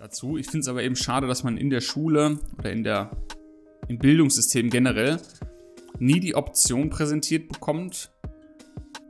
dazu. 0.00 0.38
Ich 0.38 0.46
finde 0.46 0.60
es 0.60 0.68
aber 0.68 0.82
eben 0.82 0.96
schade, 0.96 1.26
dass 1.26 1.44
man 1.44 1.58
in 1.58 1.68
der 1.68 1.82
Schule 1.82 2.38
oder 2.58 2.72
in 2.72 2.82
der, 2.82 3.10
im 3.86 3.98
Bildungssystem 3.98 4.70
generell 4.70 5.20
nie 5.98 6.20
die 6.20 6.34
Option 6.34 6.88
präsentiert 6.88 7.48
bekommt, 7.48 8.10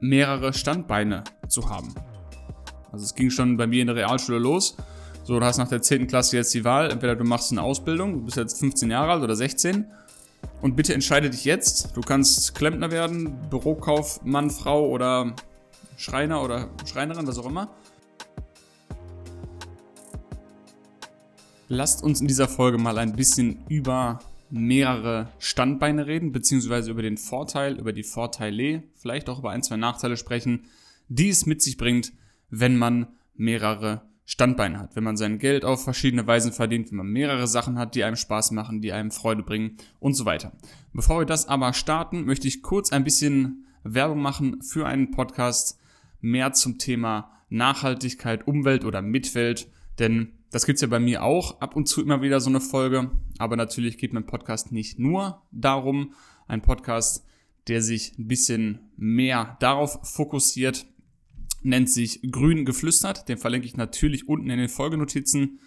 mehrere 0.00 0.52
Standbeine 0.52 1.22
zu 1.48 1.70
haben. 1.70 1.94
Also 2.90 3.04
es 3.04 3.14
ging 3.14 3.30
schon 3.30 3.56
bei 3.56 3.68
mir 3.68 3.82
in 3.82 3.86
der 3.86 3.94
Realschule 3.94 4.38
los. 4.38 4.76
So, 5.22 5.38
du 5.38 5.46
hast 5.46 5.58
nach 5.58 5.68
der 5.68 5.80
10. 5.80 6.08
Klasse 6.08 6.36
jetzt 6.36 6.52
die 6.54 6.64
Wahl, 6.64 6.90
entweder 6.90 7.14
du 7.14 7.22
machst 7.22 7.52
eine 7.52 7.62
Ausbildung, 7.62 8.14
du 8.14 8.24
bist 8.24 8.36
jetzt 8.36 8.58
15 8.58 8.90
Jahre 8.90 9.12
alt 9.12 9.22
oder 9.22 9.36
16 9.36 9.84
und 10.60 10.74
bitte 10.74 10.92
entscheide 10.92 11.30
dich 11.30 11.44
jetzt. 11.44 11.96
Du 11.96 12.00
kannst 12.00 12.56
Klempner 12.56 12.90
werden, 12.90 13.38
Bürokaufmann, 13.48 14.50
Frau 14.50 14.88
oder 14.88 15.36
Schreiner 15.96 16.42
oder 16.42 16.68
Schreinerin, 16.84 17.28
was 17.28 17.38
auch 17.38 17.46
immer. 17.46 17.70
Lasst 21.72 22.02
uns 22.02 22.20
in 22.20 22.26
dieser 22.26 22.48
Folge 22.48 22.78
mal 22.78 22.98
ein 22.98 23.14
bisschen 23.14 23.60
über 23.68 24.18
mehrere 24.50 25.28
Standbeine 25.38 26.08
reden, 26.08 26.32
beziehungsweise 26.32 26.90
über 26.90 27.02
den 27.02 27.16
Vorteil, 27.16 27.78
über 27.78 27.92
die 27.92 28.02
Vorteile, 28.02 28.82
vielleicht 28.96 29.28
auch 29.28 29.38
über 29.38 29.50
ein, 29.50 29.62
zwei 29.62 29.76
Nachteile 29.76 30.16
sprechen, 30.16 30.64
die 31.06 31.28
es 31.28 31.46
mit 31.46 31.62
sich 31.62 31.76
bringt, 31.76 32.12
wenn 32.48 32.76
man 32.76 33.06
mehrere 33.36 34.02
Standbeine 34.24 34.80
hat, 34.80 34.96
wenn 34.96 35.04
man 35.04 35.16
sein 35.16 35.38
Geld 35.38 35.64
auf 35.64 35.84
verschiedene 35.84 36.26
Weisen 36.26 36.50
verdient, 36.50 36.90
wenn 36.90 36.98
man 36.98 37.06
mehrere 37.06 37.46
Sachen 37.46 37.78
hat, 37.78 37.94
die 37.94 38.02
einem 38.02 38.16
Spaß 38.16 38.50
machen, 38.50 38.80
die 38.80 38.92
einem 38.92 39.12
Freude 39.12 39.44
bringen 39.44 39.76
und 40.00 40.14
so 40.14 40.24
weiter. 40.24 40.50
Bevor 40.92 41.20
wir 41.20 41.26
das 41.26 41.46
aber 41.46 41.72
starten, 41.72 42.24
möchte 42.24 42.48
ich 42.48 42.62
kurz 42.62 42.90
ein 42.90 43.04
bisschen 43.04 43.64
Werbung 43.84 44.20
machen 44.20 44.60
für 44.60 44.88
einen 44.88 45.12
Podcast 45.12 45.78
mehr 46.20 46.52
zum 46.52 46.78
Thema 46.78 47.30
Nachhaltigkeit, 47.48 48.48
Umwelt 48.48 48.84
oder 48.84 49.02
Mitwelt, 49.02 49.68
denn 50.00 50.32
das 50.50 50.66
gibt's 50.66 50.82
ja 50.82 50.88
bei 50.88 51.00
mir 51.00 51.22
auch 51.22 51.60
ab 51.60 51.76
und 51.76 51.86
zu 51.86 52.02
immer 52.02 52.22
wieder 52.22 52.40
so 52.40 52.50
eine 52.50 52.60
Folge, 52.60 53.10
aber 53.38 53.56
natürlich 53.56 53.98
geht 53.98 54.12
mein 54.12 54.26
Podcast 54.26 54.72
nicht 54.72 54.98
nur 54.98 55.42
darum, 55.52 56.14
ein 56.48 56.62
Podcast, 56.62 57.24
der 57.68 57.82
sich 57.82 58.18
ein 58.18 58.26
bisschen 58.26 58.80
mehr 58.96 59.56
darauf 59.60 60.00
fokussiert, 60.02 60.86
nennt 61.62 61.88
sich 61.88 62.20
Grün 62.30 62.64
geflüstert. 62.64 63.28
Den 63.28 63.38
verlinke 63.38 63.66
ich 63.66 63.76
natürlich 63.76 64.28
unten 64.28 64.50
in 64.50 64.58
den 64.58 64.68
Folgenotizen. 64.68 65.60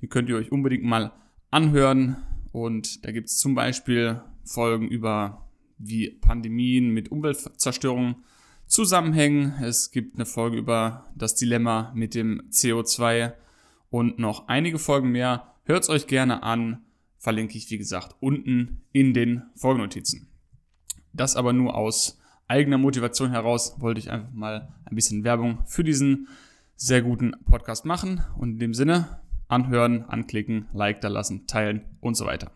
Den 0.00 0.08
könnt 0.08 0.28
ihr 0.28 0.36
euch 0.36 0.52
unbedingt 0.52 0.84
mal 0.84 1.12
anhören. 1.50 2.16
Und 2.52 3.04
da 3.04 3.10
gibt 3.10 3.28
es 3.28 3.38
zum 3.38 3.54
Beispiel 3.54 4.20
Folgen 4.44 4.88
über 4.88 5.48
wie 5.78 6.10
Pandemien 6.10 6.90
mit 6.90 7.10
Umweltzerstörung 7.10 8.16
zusammenhängen. 8.66 9.54
Es 9.62 9.90
gibt 9.90 10.16
eine 10.16 10.26
Folge 10.26 10.58
über 10.58 11.06
das 11.16 11.34
Dilemma 11.34 11.92
mit 11.94 12.14
dem 12.14 12.42
CO2 12.50 13.32
und 13.90 14.18
noch 14.18 14.48
einige 14.48 14.78
Folgen 14.78 15.10
mehr. 15.10 15.54
Hört's 15.64 15.88
euch 15.88 16.06
gerne 16.06 16.42
an. 16.42 16.84
Verlinke 17.18 17.58
ich, 17.58 17.70
wie 17.70 17.78
gesagt, 17.78 18.16
unten 18.20 18.82
in 18.92 19.12
den 19.12 19.42
Folgenotizen. 19.56 20.28
Das 21.12 21.36
aber 21.36 21.52
nur 21.52 21.74
aus 21.74 22.18
eigener 22.46 22.78
Motivation 22.78 23.30
heraus 23.30 23.76
wollte 23.78 24.00
ich 24.00 24.10
einfach 24.10 24.32
mal 24.32 24.72
ein 24.84 24.94
bisschen 24.94 25.24
Werbung 25.24 25.58
für 25.66 25.84
diesen 25.84 26.28
sehr 26.76 27.02
guten 27.02 27.32
Podcast 27.44 27.84
machen. 27.84 28.22
Und 28.38 28.52
in 28.52 28.58
dem 28.58 28.74
Sinne, 28.74 29.20
anhören, 29.48 30.04
anklicken, 30.04 30.66
Like 30.72 31.00
da 31.00 31.08
lassen, 31.08 31.46
teilen 31.46 31.84
und 32.00 32.16
so 32.16 32.24
weiter. 32.26 32.52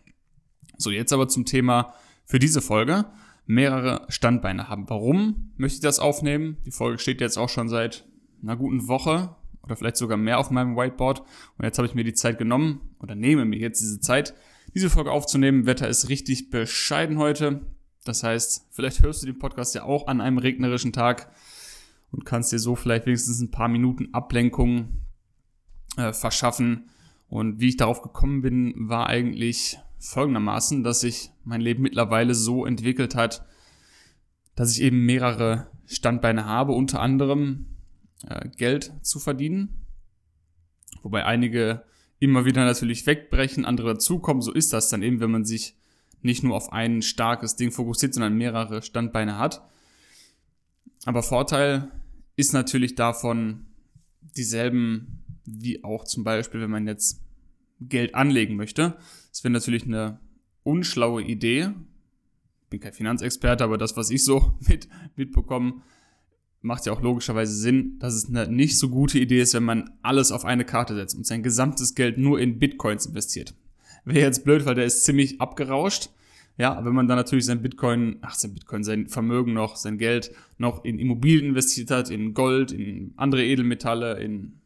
So, 0.77 0.91
jetzt 0.91 1.13
aber 1.13 1.27
zum 1.27 1.45
Thema 1.45 1.93
für 2.25 2.39
diese 2.39 2.61
Folge. 2.61 3.05
Mehrere 3.45 4.05
Standbeine 4.07 4.69
haben. 4.69 4.89
Warum 4.89 5.51
möchte 5.57 5.75
ich 5.75 5.81
das 5.81 5.99
aufnehmen? 5.99 6.57
Die 6.65 6.71
Folge 6.71 6.97
steht 6.97 7.19
jetzt 7.19 7.37
auch 7.37 7.49
schon 7.49 7.67
seit 7.67 8.05
einer 8.41 8.55
guten 8.55 8.87
Woche 8.87 9.35
oder 9.63 9.75
vielleicht 9.75 9.97
sogar 9.97 10.17
mehr 10.17 10.39
auf 10.39 10.51
meinem 10.51 10.75
Whiteboard. 10.75 11.21
Und 11.57 11.65
jetzt 11.65 11.77
habe 11.77 11.87
ich 11.87 11.95
mir 11.95 12.03
die 12.03 12.13
Zeit 12.13 12.37
genommen 12.37 12.81
oder 12.99 13.15
nehme 13.15 13.45
mir 13.45 13.59
jetzt 13.59 13.81
diese 13.81 13.99
Zeit, 13.99 14.33
diese 14.73 14.89
Folge 14.89 15.11
aufzunehmen. 15.11 15.65
Wetter 15.65 15.87
ist 15.87 16.09
richtig 16.09 16.49
bescheiden 16.49 17.17
heute. 17.17 17.61
Das 18.03 18.23
heißt, 18.23 18.67
vielleicht 18.71 19.01
hörst 19.01 19.23
du 19.23 19.27
den 19.27 19.39
Podcast 19.39 19.75
ja 19.75 19.83
auch 19.83 20.07
an 20.07 20.19
einem 20.19 20.37
regnerischen 20.37 20.91
Tag 20.91 21.31
und 22.11 22.25
kannst 22.25 22.51
dir 22.51 22.59
so 22.59 22.75
vielleicht 22.75 23.05
wenigstens 23.05 23.39
ein 23.39 23.51
paar 23.51 23.69
Minuten 23.69 24.13
Ablenkung 24.13 25.01
äh, 25.97 26.11
verschaffen. 26.11 26.89
Und 27.29 27.59
wie 27.59 27.69
ich 27.69 27.77
darauf 27.77 28.01
gekommen 28.01 28.41
bin, 28.41 28.73
war 28.77 29.07
eigentlich 29.07 29.79
folgendermaßen, 29.99 30.83
dass 30.83 30.99
sich 30.99 31.31
mein 31.45 31.61
Leben 31.61 31.81
mittlerweile 31.81 32.35
so 32.35 32.65
entwickelt 32.65 33.15
hat, 33.15 33.45
dass 34.55 34.75
ich 34.75 34.83
eben 34.83 35.05
mehrere 35.05 35.67
Standbeine 35.87 36.45
habe, 36.45 36.73
unter 36.73 36.99
anderem 36.99 37.72
äh, 38.27 38.49
Geld 38.49 38.91
zu 39.01 39.19
verdienen. 39.19 39.85
Wobei 41.01 41.25
einige 41.25 41.83
immer 42.19 42.45
wieder 42.45 42.63
natürlich 42.63 43.05
wegbrechen, 43.05 43.65
andere 43.65 43.93
dazukommen. 43.93 44.41
So 44.41 44.53
ist 44.53 44.73
das 44.73 44.89
dann 44.89 45.03
eben, 45.03 45.19
wenn 45.19 45.31
man 45.31 45.45
sich 45.45 45.75
nicht 46.21 46.43
nur 46.43 46.55
auf 46.55 46.71
ein 46.71 47.01
starkes 47.01 47.55
Ding 47.55 47.71
fokussiert, 47.71 48.13
sondern 48.13 48.37
mehrere 48.37 48.81
Standbeine 48.81 49.37
hat. 49.37 49.61
Aber 51.05 51.21
Vorteil 51.21 51.91
ist 52.35 52.53
natürlich 52.53 52.95
davon 52.95 53.65
dieselben 54.37 55.23
wie 55.45 55.83
auch 55.83 56.05
zum 56.05 56.23
Beispiel, 56.23 56.61
wenn 56.61 56.71
man 56.71 56.87
jetzt 56.87 57.21
Geld 57.81 58.15
anlegen 58.15 58.55
möchte. 58.55 58.97
Das 59.29 59.43
wäre 59.43 59.51
natürlich 59.51 59.83
eine 59.83 60.19
unschlaue 60.63 61.21
Idee. 61.23 61.73
Ich 62.63 62.69
bin 62.69 62.79
kein 62.79 62.93
Finanzexperte, 62.93 63.63
aber 63.63 63.77
das, 63.77 63.97
was 63.97 64.09
ich 64.09 64.23
so 64.23 64.57
mit, 64.67 64.87
mitbekomme, 65.15 65.81
macht 66.63 66.85
ja 66.85 66.93
auch 66.93 67.01
logischerweise 67.01 67.53
Sinn, 67.53 67.99
dass 67.99 68.15
es 68.15 68.29
eine 68.29 68.47
nicht 68.47 68.79
so 68.79 68.89
gute 68.89 69.19
Idee 69.19 69.41
ist, 69.41 69.53
wenn 69.53 69.63
man 69.63 69.91
alles 70.01 70.31
auf 70.31 70.45
eine 70.45 70.65
Karte 70.65 70.95
setzt 70.95 71.15
und 71.15 71.27
sein 71.27 71.43
gesamtes 71.43 71.93
Geld 71.93 72.17
nur 72.17 72.39
in 72.39 72.57
Bitcoins 72.57 73.05
investiert. 73.05 73.53
Wäre 74.05 74.25
jetzt 74.25 74.43
blöd, 74.43 74.65
weil 74.65 74.75
der 74.75 74.85
ist 74.85 75.03
ziemlich 75.03 75.39
abgerauscht. 75.39 76.09
Ja, 76.57 76.83
wenn 76.85 76.93
man 76.93 77.07
dann 77.07 77.17
natürlich 77.17 77.45
sein 77.45 77.61
Bitcoin, 77.61 78.17
ach, 78.21 78.35
sein 78.35 78.53
Bitcoin, 78.53 78.83
sein 78.83 79.07
Vermögen 79.07 79.53
noch, 79.53 79.75
sein 79.75 79.97
Geld 79.97 80.31
noch 80.57 80.85
in 80.85 80.99
Immobilien 80.99 81.49
investiert 81.49 81.91
hat, 81.91 82.09
in 82.09 82.33
Gold, 82.33 82.71
in 82.71 83.13
andere 83.17 83.43
Edelmetalle, 83.43 84.19
in 84.19 84.61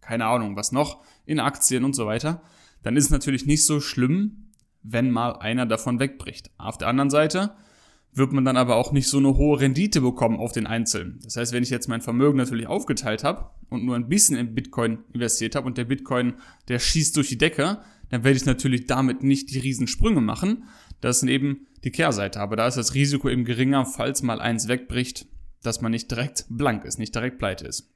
keine 0.00 0.26
Ahnung, 0.26 0.56
was 0.56 0.72
noch, 0.72 1.02
in 1.24 1.40
Aktien 1.40 1.84
und 1.84 1.94
so 1.94 2.06
weiter, 2.06 2.42
dann 2.82 2.96
ist 2.96 3.04
es 3.04 3.10
natürlich 3.10 3.46
nicht 3.46 3.64
so 3.64 3.80
schlimm, 3.80 4.50
wenn 4.82 5.10
mal 5.10 5.36
einer 5.36 5.64
davon 5.64 6.00
wegbricht. 6.00 6.50
Auf 6.58 6.76
der 6.76 6.88
anderen 6.88 7.08
Seite 7.08 7.54
wird 8.14 8.32
man 8.32 8.44
dann 8.44 8.56
aber 8.56 8.76
auch 8.76 8.92
nicht 8.92 9.08
so 9.08 9.18
eine 9.18 9.36
hohe 9.36 9.60
Rendite 9.60 10.00
bekommen 10.00 10.38
auf 10.38 10.52
den 10.52 10.66
Einzelnen. 10.66 11.20
Das 11.24 11.36
heißt, 11.36 11.52
wenn 11.52 11.62
ich 11.62 11.70
jetzt 11.70 11.88
mein 11.88 12.02
Vermögen 12.02 12.36
natürlich 12.36 12.66
aufgeteilt 12.66 13.24
habe 13.24 13.50
und 13.70 13.84
nur 13.84 13.96
ein 13.96 14.08
bisschen 14.08 14.36
in 14.36 14.54
Bitcoin 14.54 14.98
investiert 15.14 15.54
habe 15.54 15.66
und 15.66 15.78
der 15.78 15.86
Bitcoin, 15.86 16.34
der 16.68 16.78
schießt 16.78 17.16
durch 17.16 17.28
die 17.28 17.38
Decke, 17.38 17.78
dann 18.10 18.24
werde 18.24 18.36
ich 18.36 18.44
natürlich 18.44 18.86
damit 18.86 19.22
nicht 19.22 19.50
die 19.50 19.58
Riesensprünge 19.58 20.20
machen. 20.20 20.64
Das 21.00 21.22
ist 21.22 21.28
eben 21.28 21.66
die 21.84 21.90
Kehrseite. 21.90 22.40
Aber 22.40 22.56
da 22.56 22.66
ist 22.66 22.76
das 22.76 22.94
Risiko 22.94 23.30
eben 23.30 23.46
geringer, 23.46 23.86
falls 23.86 24.22
mal 24.22 24.40
eins 24.40 24.68
wegbricht, 24.68 25.26
dass 25.62 25.80
man 25.80 25.92
nicht 25.92 26.10
direkt 26.10 26.44
blank 26.50 26.84
ist, 26.84 26.98
nicht 26.98 27.14
direkt 27.14 27.38
pleite 27.38 27.66
ist. 27.66 27.90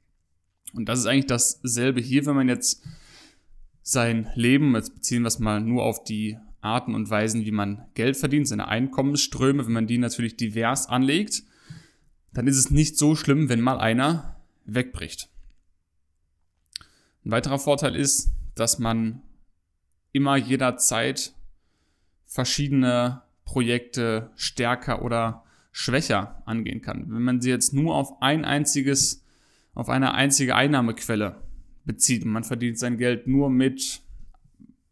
Und 0.73 0.89
das 0.89 0.99
ist 0.99 1.05
eigentlich 1.05 1.27
dasselbe 1.27 2.01
hier, 2.01 2.25
wenn 2.25 2.35
man 2.35 2.49
jetzt 2.49 2.83
sein 3.83 4.29
Leben, 4.33 4.73
jetzt 4.75 4.95
beziehen 4.95 5.21
wir 5.21 5.27
es 5.27 5.39
mal 5.39 5.61
nur 5.61 5.83
auf 5.83 6.03
die 6.03 6.37
Arten 6.61 6.95
und 6.95 7.09
Weisen, 7.09 7.45
wie 7.45 7.51
man 7.51 7.85
Geld 7.93 8.17
verdient, 8.17 8.47
seine 8.47 8.67
Einkommensströme, 8.67 9.65
wenn 9.65 9.73
man 9.73 9.87
die 9.87 9.97
natürlich 9.97 10.37
divers 10.37 10.87
anlegt, 10.87 11.43
dann 12.33 12.47
ist 12.47 12.57
es 12.57 12.71
nicht 12.71 12.97
so 12.97 13.15
schlimm, 13.15 13.49
wenn 13.49 13.61
mal 13.61 13.79
einer 13.79 14.35
wegbricht. 14.65 15.29
Ein 17.25 17.31
weiterer 17.31 17.59
Vorteil 17.59 17.95
ist, 17.95 18.31
dass 18.55 18.79
man 18.79 19.21
immer 20.11 20.35
jederzeit 20.35 21.33
verschiedene 22.25 23.21
Projekte 23.45 24.31
stärker 24.35 25.01
oder 25.03 25.43
schwächer 25.71 26.41
angehen 26.45 26.81
kann. 26.81 27.05
Wenn 27.13 27.23
man 27.23 27.41
sie 27.41 27.49
jetzt 27.49 27.73
nur 27.73 27.95
auf 27.95 28.21
ein 28.21 28.45
einziges, 28.45 29.23
auf 29.73 29.89
eine 29.89 30.13
einzige 30.13 30.55
Einnahmequelle 30.55 31.41
bezieht 31.85 32.25
und 32.25 32.31
man 32.31 32.43
verdient 32.43 32.79
sein 32.79 32.97
Geld 32.97 33.27
nur 33.27 33.49
mit 33.49 34.01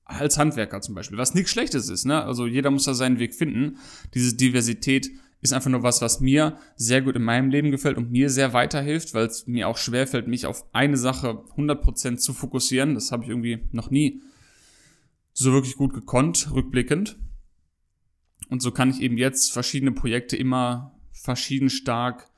als 0.06 0.38
Handwerker 0.38 0.81
zum 0.81 0.96
Beispiel, 0.96 1.18
was 1.18 1.34
nichts 1.34 1.52
Schlechtes 1.52 1.90
ist, 1.90 2.06
ne? 2.06 2.24
Also 2.24 2.46
jeder 2.46 2.72
muss 2.72 2.86
da 2.86 2.94
seinen 2.94 3.19
Weg 3.19 3.34
finden. 3.34 3.78
Diese 4.13 4.36
Diversität 4.36 5.10
ist 5.42 5.54
einfach 5.54 5.69
nur 5.69 5.84
was, 5.84 6.02
was 6.02 6.22
mir 6.22 6.57
sehr 6.75 7.02
gut 7.02 7.16
in 7.16 7.24
meinem 7.24 7.50
Leben 7.50 7.72
gefällt 7.72 7.98
und 7.98 8.12
mir 8.12 8.30
sehr 8.30 8.54
weiterhilft, 8.54 9.13
weil 9.13 9.25
es 9.25 9.48
mir 9.48 9.68
auch 9.68 9.78
schwerfällt, 9.78 10.28
mich 10.28 10.46
auf 10.46 10.66
eine 10.74 10.98
Sache 10.98 11.44
100% 11.56 12.18
zu 12.18 12.34
fokussieren. 12.34 12.96
Das 12.96 13.12
habe 13.12 13.24
ich 13.24 13.30
irgendwie 13.30 13.68
noch 13.72 13.90
nie 13.90 14.22
so 15.34 15.52
wirklich 15.52 15.75
gut 15.75 15.94
gekonnt, 15.94 16.50
rückblickend. 16.54 17.18
Und 18.50 18.62
so 18.62 18.72
kann 18.72 18.90
ich 18.90 19.01
eben 19.01 19.18
jetzt 19.18 19.51
verschiedene 19.51 19.92
Projekte 19.92 20.38
immer 20.38 20.96
verschieden 21.12 21.69
stark 21.69 22.30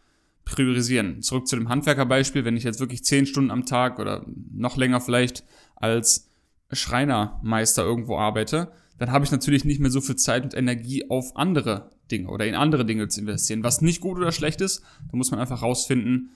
priorisieren. 0.45 1.21
Zurück 1.21 1.47
zu 1.47 1.57
dem 1.57 1.69
Handwerkerbeispiel, 1.69 2.45
wenn 2.45 2.55
ich 2.55 2.63
jetzt 2.63 2.79
wirklich 2.79 3.03
zehn 3.03 3.25
Stunden 3.25 3.51
am 3.51 3.65
Tag 3.65 3.99
oder 3.99 4.25
noch 4.53 4.77
länger 4.77 5.01
vielleicht 5.01 5.43
als 5.75 6.26
Schreinermeister 6.71 7.83
irgendwo 7.83 8.17
arbeite, 8.17 8.71
dann 8.97 9.11
habe 9.11 9.25
ich 9.25 9.31
natürlich 9.31 9.63
nicht 9.63 9.79
mehr 9.79 9.91
so 9.91 10.01
viel 10.01 10.15
Zeit 10.15 10.43
und 10.43 10.53
Energie 10.53 11.09
auf 11.09 11.35
andere 11.35 11.91
Dinge 12.11 12.29
oder 12.29 12.45
in 12.45 12.55
andere 12.55 12.85
Dinge 12.85 13.07
zu 13.07 13.21
investieren. 13.21 13.63
Was 13.63 13.81
nicht 13.81 14.01
gut 14.01 14.17
oder 14.17 14.31
schlecht 14.31 14.61
ist, 14.61 14.83
da 15.11 15.17
muss 15.17 15.31
man 15.31 15.39
einfach 15.39 15.61
rausfinden, 15.61 16.31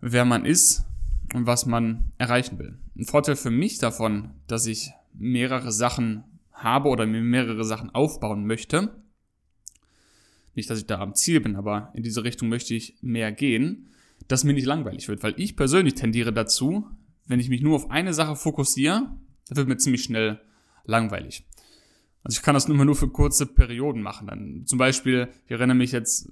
wer 0.00 0.24
man 0.24 0.44
ist 0.44 0.84
und 1.34 1.46
was 1.46 1.66
man 1.66 2.12
erreichen 2.18 2.58
will. 2.58 2.78
Ein 2.96 3.04
Vorteil 3.04 3.36
für 3.36 3.50
mich 3.50 3.78
davon, 3.78 4.30
dass 4.46 4.66
ich 4.66 4.92
mehrere 5.12 5.72
Sachen 5.72 6.24
habe 6.52 6.88
oder 6.88 7.06
mir 7.06 7.20
mehrere 7.20 7.64
Sachen 7.64 7.90
aufbauen 7.94 8.46
möchte, 8.46 8.92
nicht, 10.54 10.68
dass 10.68 10.80
ich 10.80 10.86
da 10.86 10.98
am 10.98 11.14
Ziel 11.14 11.40
bin, 11.40 11.54
aber 11.54 11.92
in 11.94 12.02
diese 12.02 12.24
Richtung 12.24 12.48
möchte 12.48 12.74
ich 12.74 12.96
mehr 13.00 13.30
gehen, 13.30 13.90
dass 14.26 14.42
mir 14.42 14.54
nicht 14.54 14.66
langweilig 14.66 15.06
wird, 15.08 15.22
weil 15.22 15.34
ich 15.36 15.54
persönlich 15.54 15.94
tendiere 15.94 16.32
dazu, 16.32 16.84
wenn 17.26 17.38
ich 17.38 17.48
mich 17.48 17.62
nur 17.62 17.76
auf 17.76 17.90
eine 17.90 18.12
Sache 18.12 18.34
fokussiere, 18.34 19.08
dann 19.48 19.56
wird 19.56 19.68
mir 19.68 19.76
ziemlich 19.76 20.02
schnell 20.04 20.40
langweilig. 20.84 21.44
Also 22.24 22.38
ich 22.38 22.42
kann 22.42 22.54
das 22.54 22.66
immer 22.66 22.84
nur 22.84 22.96
für 22.96 23.08
kurze 23.08 23.46
Perioden 23.46 24.02
machen. 24.02 24.26
Dann 24.26 24.62
zum 24.66 24.78
Beispiel, 24.78 25.28
ich 25.46 25.52
erinnere 25.52 25.76
mich 25.76 25.92
jetzt 25.92 26.30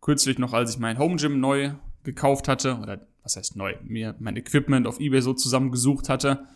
kürzlich 0.00 0.38
noch, 0.38 0.52
als 0.52 0.74
ich 0.74 0.78
mein 0.78 0.98
Home 0.98 1.16
Gym 1.16 1.40
neu 1.40 1.72
gekauft 2.02 2.48
hatte, 2.48 2.78
oder 2.82 3.06
was 3.22 3.36
heißt 3.36 3.56
neu, 3.56 3.74
mir 3.84 4.16
mein 4.18 4.36
Equipment 4.36 4.86
auf 4.86 5.00
Ebay 5.00 5.22
so 5.22 5.32
zusammengesucht 5.32 6.08
hatte, 6.08 6.46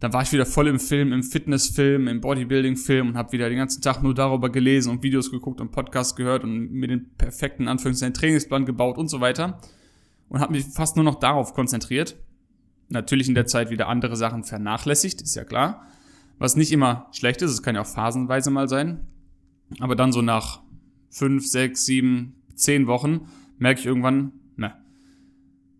dann 0.00 0.12
war 0.12 0.22
ich 0.22 0.32
wieder 0.32 0.46
voll 0.46 0.66
im 0.66 0.80
Film, 0.80 1.12
im 1.12 1.22
Fitnessfilm, 1.22 2.08
im 2.08 2.20
Bodybuilding-Film 2.20 3.08
und 3.08 3.16
habe 3.16 3.32
wieder 3.32 3.48
den 3.48 3.58
ganzen 3.58 3.82
Tag 3.82 4.02
nur 4.02 4.14
darüber 4.14 4.50
gelesen 4.50 4.90
und 4.90 5.02
Videos 5.02 5.30
geguckt 5.30 5.60
und 5.60 5.70
Podcasts 5.70 6.16
gehört 6.16 6.44
und 6.44 6.72
mir 6.72 6.88
den 6.88 7.10
perfekten 7.16 7.68
Anführungszeichen 7.68 8.14
Trainingsplan 8.14 8.66
gebaut 8.66 8.98
und 8.98 9.08
so 9.08 9.20
weiter 9.20 9.60
und 10.28 10.40
habe 10.40 10.52
mich 10.52 10.64
fast 10.64 10.96
nur 10.96 11.04
noch 11.04 11.16
darauf 11.16 11.54
konzentriert. 11.54 12.16
Natürlich 12.90 13.28
in 13.28 13.34
der 13.34 13.46
Zeit 13.46 13.70
wieder 13.70 13.88
andere 13.88 14.16
Sachen 14.16 14.44
vernachlässigt, 14.44 15.22
ist 15.22 15.36
ja 15.36 15.44
klar. 15.44 15.86
Was 16.38 16.56
nicht 16.56 16.72
immer 16.72 17.06
schlecht 17.12 17.40
ist, 17.42 17.52
es 17.52 17.62
kann 17.62 17.76
ja 17.76 17.82
auch 17.82 17.86
phasenweise 17.86 18.50
mal 18.50 18.68
sein. 18.68 19.06
Aber 19.78 19.94
dann 19.94 20.12
so 20.12 20.22
nach 20.22 20.62
fünf, 21.08 21.46
sechs, 21.46 21.86
sieben, 21.86 22.34
zehn 22.54 22.86
Wochen 22.86 23.28
merke 23.58 23.80
ich 23.80 23.86
irgendwann, 23.86 24.32
ne, 24.56 24.74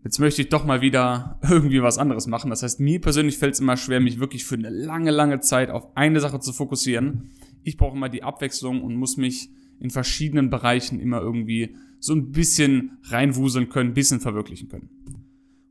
jetzt 0.03 0.19
möchte 0.19 0.41
ich 0.41 0.49
doch 0.49 0.65
mal 0.65 0.81
wieder 0.81 1.39
irgendwie 1.49 1.81
was 1.81 1.97
anderes 1.97 2.27
machen. 2.27 2.49
Das 2.49 2.63
heißt, 2.63 2.79
mir 2.79 3.01
persönlich 3.01 3.37
fällt 3.37 3.55
es 3.55 3.59
immer 3.59 3.75
schwer, 3.75 3.99
mich 3.99 4.19
wirklich 4.19 4.45
für 4.45 4.55
eine 4.55 4.69
lange, 4.69 5.11
lange 5.11 5.41
Zeit 5.41 5.69
auf 5.69 5.97
eine 5.97 6.21
Sache 6.21 6.39
zu 6.39 6.53
fokussieren. 6.53 7.31
Ich 7.63 7.75
brauche 7.75 7.97
immer 7.97 8.09
die 8.09 8.23
Abwechslung 8.23 8.81
und 8.81 8.95
muss 8.95 9.17
mich 9.17 9.49
in 9.79 9.89
verschiedenen 9.89 10.49
Bereichen 10.49 10.99
immer 10.99 11.19
irgendwie 11.19 11.75
so 11.99 12.13
ein 12.13 12.31
bisschen 12.31 12.99
reinwuseln 13.03 13.69
können, 13.69 13.91
ein 13.91 13.95
bisschen 13.95 14.21
verwirklichen 14.21 14.69
können. 14.69 14.89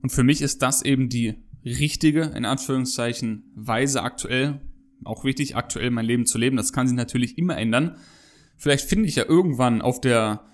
Und 0.03 0.11
für 0.11 0.23
mich 0.23 0.43
ist 0.43 0.63
das 0.63 0.83
eben 0.83 1.09
die 1.09 1.35
richtige, 1.65 2.23
in 2.23 2.45
Anführungszeichen, 2.45 3.45
Weise 3.55 4.03
aktuell, 4.03 4.61
auch 5.05 5.25
wichtig, 5.25 5.57
aktuell 5.57 5.91
mein 5.91 6.07
Leben 6.07 6.27
zu 6.27 6.39
leben. 6.39 6.57
Das 6.57 6.73
kann 6.73 6.87
sich 6.87 6.97
natürlich 6.97 7.39
immer 7.39 7.57
ändern. 7.57 7.97
Vielleicht 8.57 8.89
finde 8.89 9.09
ich 9.09 9.17
ja 9.17 9.25
irgendwann 9.25 9.83
auf 9.83 10.01
der 10.01 10.45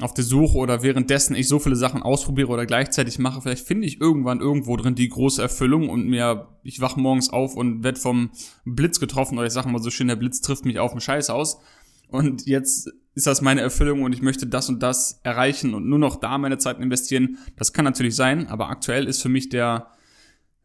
auf 0.00 0.12
der 0.12 0.24
Suche 0.24 0.58
oder 0.58 0.82
währenddessen 0.82 1.34
ich 1.34 1.48
so 1.48 1.58
viele 1.58 1.76
Sachen 1.76 2.02
ausprobiere 2.02 2.48
oder 2.48 2.66
gleichzeitig 2.66 3.18
mache, 3.18 3.40
vielleicht 3.40 3.66
finde 3.66 3.86
ich 3.86 4.00
irgendwann 4.00 4.40
irgendwo 4.40 4.76
drin 4.76 4.94
die 4.94 5.08
große 5.08 5.40
Erfüllung 5.40 5.88
und 5.88 6.06
mir, 6.06 6.48
ich 6.62 6.80
wach 6.80 6.96
morgens 6.96 7.30
auf 7.30 7.56
und 7.56 7.82
werde 7.82 7.98
vom 7.98 8.30
Blitz 8.66 9.00
getroffen 9.00 9.38
oder 9.38 9.46
ich 9.46 9.52
sage 9.52 9.68
mal 9.68 9.80
so 9.80 9.90
schön, 9.90 10.08
der 10.08 10.16
Blitz 10.16 10.42
trifft 10.42 10.66
mich 10.66 10.78
auf 10.78 10.92
den 10.92 11.00
Scheiß 11.00 11.30
aus. 11.30 11.58
Und 12.08 12.46
jetzt 12.46 12.90
ist 13.14 13.26
das 13.26 13.40
meine 13.40 13.62
Erfüllung 13.62 14.02
und 14.02 14.12
ich 14.12 14.22
möchte 14.22 14.46
das 14.46 14.68
und 14.68 14.82
das 14.82 15.20
erreichen 15.22 15.74
und 15.74 15.88
nur 15.88 15.98
noch 15.98 16.16
da 16.16 16.36
meine 16.38 16.58
Zeit 16.58 16.78
investieren. 16.78 17.38
Das 17.56 17.72
kann 17.72 17.84
natürlich 17.84 18.14
sein, 18.14 18.46
aber 18.48 18.68
aktuell 18.68 19.06
ist 19.06 19.22
für 19.22 19.30
mich 19.30 19.48
der 19.48 19.90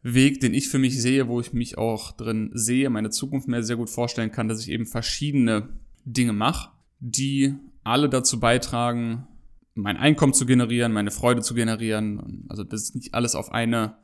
Weg, 0.02 0.40
den 0.40 0.52
ich 0.52 0.68
für 0.68 0.78
mich 0.78 1.00
sehe, 1.00 1.28
wo 1.28 1.40
ich 1.40 1.52
mich 1.52 1.78
auch 1.78 2.12
drin 2.12 2.50
sehe, 2.52 2.90
meine 2.90 3.10
Zukunft 3.10 3.48
mir 3.48 3.62
sehr 3.62 3.76
gut 3.76 3.88
vorstellen 3.88 4.32
kann, 4.32 4.48
dass 4.48 4.60
ich 4.60 4.70
eben 4.70 4.84
verschiedene 4.84 5.70
Dinge 6.04 6.32
mache, 6.32 6.70
die 7.00 7.54
alle 7.84 8.08
dazu 8.08 8.38
beitragen, 8.38 9.26
mein 9.74 9.96
Einkommen 9.96 10.34
zu 10.34 10.44
generieren, 10.44 10.92
meine 10.92 11.10
Freude 11.10 11.40
zu 11.40 11.54
generieren. 11.54 12.44
Also 12.48 12.64
das 12.64 12.82
ist 12.82 12.94
nicht 12.96 13.14
alles 13.14 13.34
auf 13.34 13.52
eine 13.52 13.96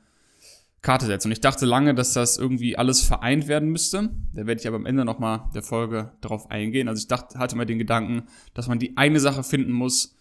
Karte 0.81 1.07
setzt. 1.07 1.27
Und 1.27 1.33
ich 1.33 1.41
dachte 1.41 1.67
lange, 1.67 1.95
dass 1.95 2.13
das 2.13 2.39
irgendwie 2.39 2.77
alles 2.77 3.01
vereint 3.01 3.49
werden 3.49 3.71
müsste. 3.71 4.11
Da 4.33 4.47
werde 4.47 4.61
ich 4.61 4.69
aber 4.69 4.77
am 4.77 4.87
Ende 4.87 5.05
nochmal 5.05 5.51
der 5.55 5.63
Folge 5.63 6.13
darauf 6.21 6.51
eingehen. 6.51 6.89
Also 6.89 7.01
ich 7.01 7.09
dachte, 7.09 7.39
hatte 7.39 7.57
mal 7.57 7.67
den 7.67 7.79
Gedanken, 7.79 8.29
dass 8.55 8.69
man 8.69 8.79
die 8.79 8.97
eine 8.97 9.19
Sache 9.19 9.43
finden 9.43 9.73
muss, 9.73 10.15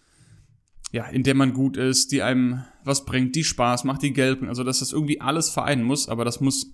ja, 0.90 1.06
in 1.06 1.22
der 1.22 1.34
man 1.34 1.52
gut 1.52 1.76
ist, 1.76 2.12
die 2.12 2.22
einem 2.22 2.64
was 2.82 3.04
bringt, 3.04 3.36
die 3.36 3.44
Spaß 3.44 3.84
macht, 3.84 4.02
die 4.02 4.12
Geld 4.12 4.38
bringt. 4.38 4.48
Also 4.48 4.64
dass 4.64 4.80
das 4.80 4.92
irgendwie 4.92 5.20
alles 5.20 5.50
vereinen 5.50 5.84
muss, 5.84 6.08
aber 6.08 6.24
das 6.24 6.40
muss 6.40 6.72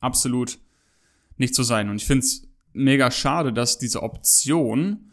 absolut 0.00 0.58
nicht 1.38 1.54
so 1.54 1.62
sein. 1.62 1.88
Und 1.88 1.96
ich 1.96 2.04
finde 2.04 2.24
es 2.24 2.48
mega 2.74 3.10
schade, 3.10 3.52
dass 3.52 3.78
diese 3.78 4.02
Option 4.02 5.10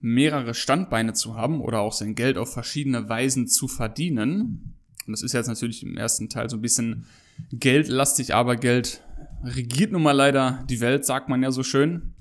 mehrere 0.00 0.52
Standbeine 0.52 1.14
zu 1.14 1.36
haben 1.36 1.60
oder 1.60 1.80
auch 1.80 1.92
sein 1.92 2.14
Geld 2.16 2.36
auf 2.36 2.52
verschiedene 2.52 3.08
Weisen 3.08 3.46
zu 3.46 3.68
verdienen. 3.68 4.74
Und 5.06 5.12
das 5.12 5.22
ist 5.22 5.32
jetzt 5.32 5.46
natürlich 5.46 5.82
im 5.84 5.96
ersten 5.96 6.28
Teil 6.28 6.50
so 6.50 6.56
ein 6.56 6.62
bisschen 6.62 7.06
geldlastig, 7.50 8.34
aber 8.34 8.56
Geld 8.56 9.02
regiert 9.44 9.92
nun 9.92 10.02
mal 10.02 10.12
leider 10.12 10.64
die 10.68 10.80
Welt, 10.80 11.04
sagt 11.04 11.28
man 11.28 11.42
ja 11.42 11.50
so 11.50 11.62
schön. 11.62 12.14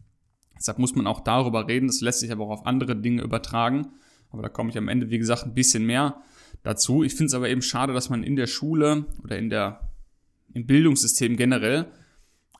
Deshalb 0.58 0.80
muss 0.80 0.96
man 0.96 1.08
auch 1.08 1.22
darüber 1.22 1.68
reden. 1.68 1.88
Das 1.88 2.02
lässt 2.02 2.20
sich 2.20 2.32
aber 2.32 2.46
auch 2.46 2.52
auf 2.52 2.66
andere 2.66 2.96
Dinge 2.96 3.24
übertragen. 3.24 3.94
Aber 4.30 4.44
da 4.44 4.50
komme 4.50 4.70
ich 4.70 4.78
am 4.78 4.88
Ende, 4.88 5.10
wie 5.10 5.18
gesagt, 5.18 5.44
ein 5.44 5.54
bisschen 5.54 5.86
mehr 5.86 6.22
dazu. 6.64 7.04
Ich 7.04 7.14
finde 7.14 7.26
es 7.26 7.34
aber 7.34 7.50
eben 7.50 7.62
schade, 7.62 7.94
dass 7.94 8.10
man 8.10 8.24
in 8.24 8.36
der 8.36 8.48
Schule 8.48 9.06
oder 9.24 9.38
in 9.38 9.50
der, 9.50 9.92
im 10.54 10.66
Bildungssystem 10.66 11.36
generell 11.36 11.92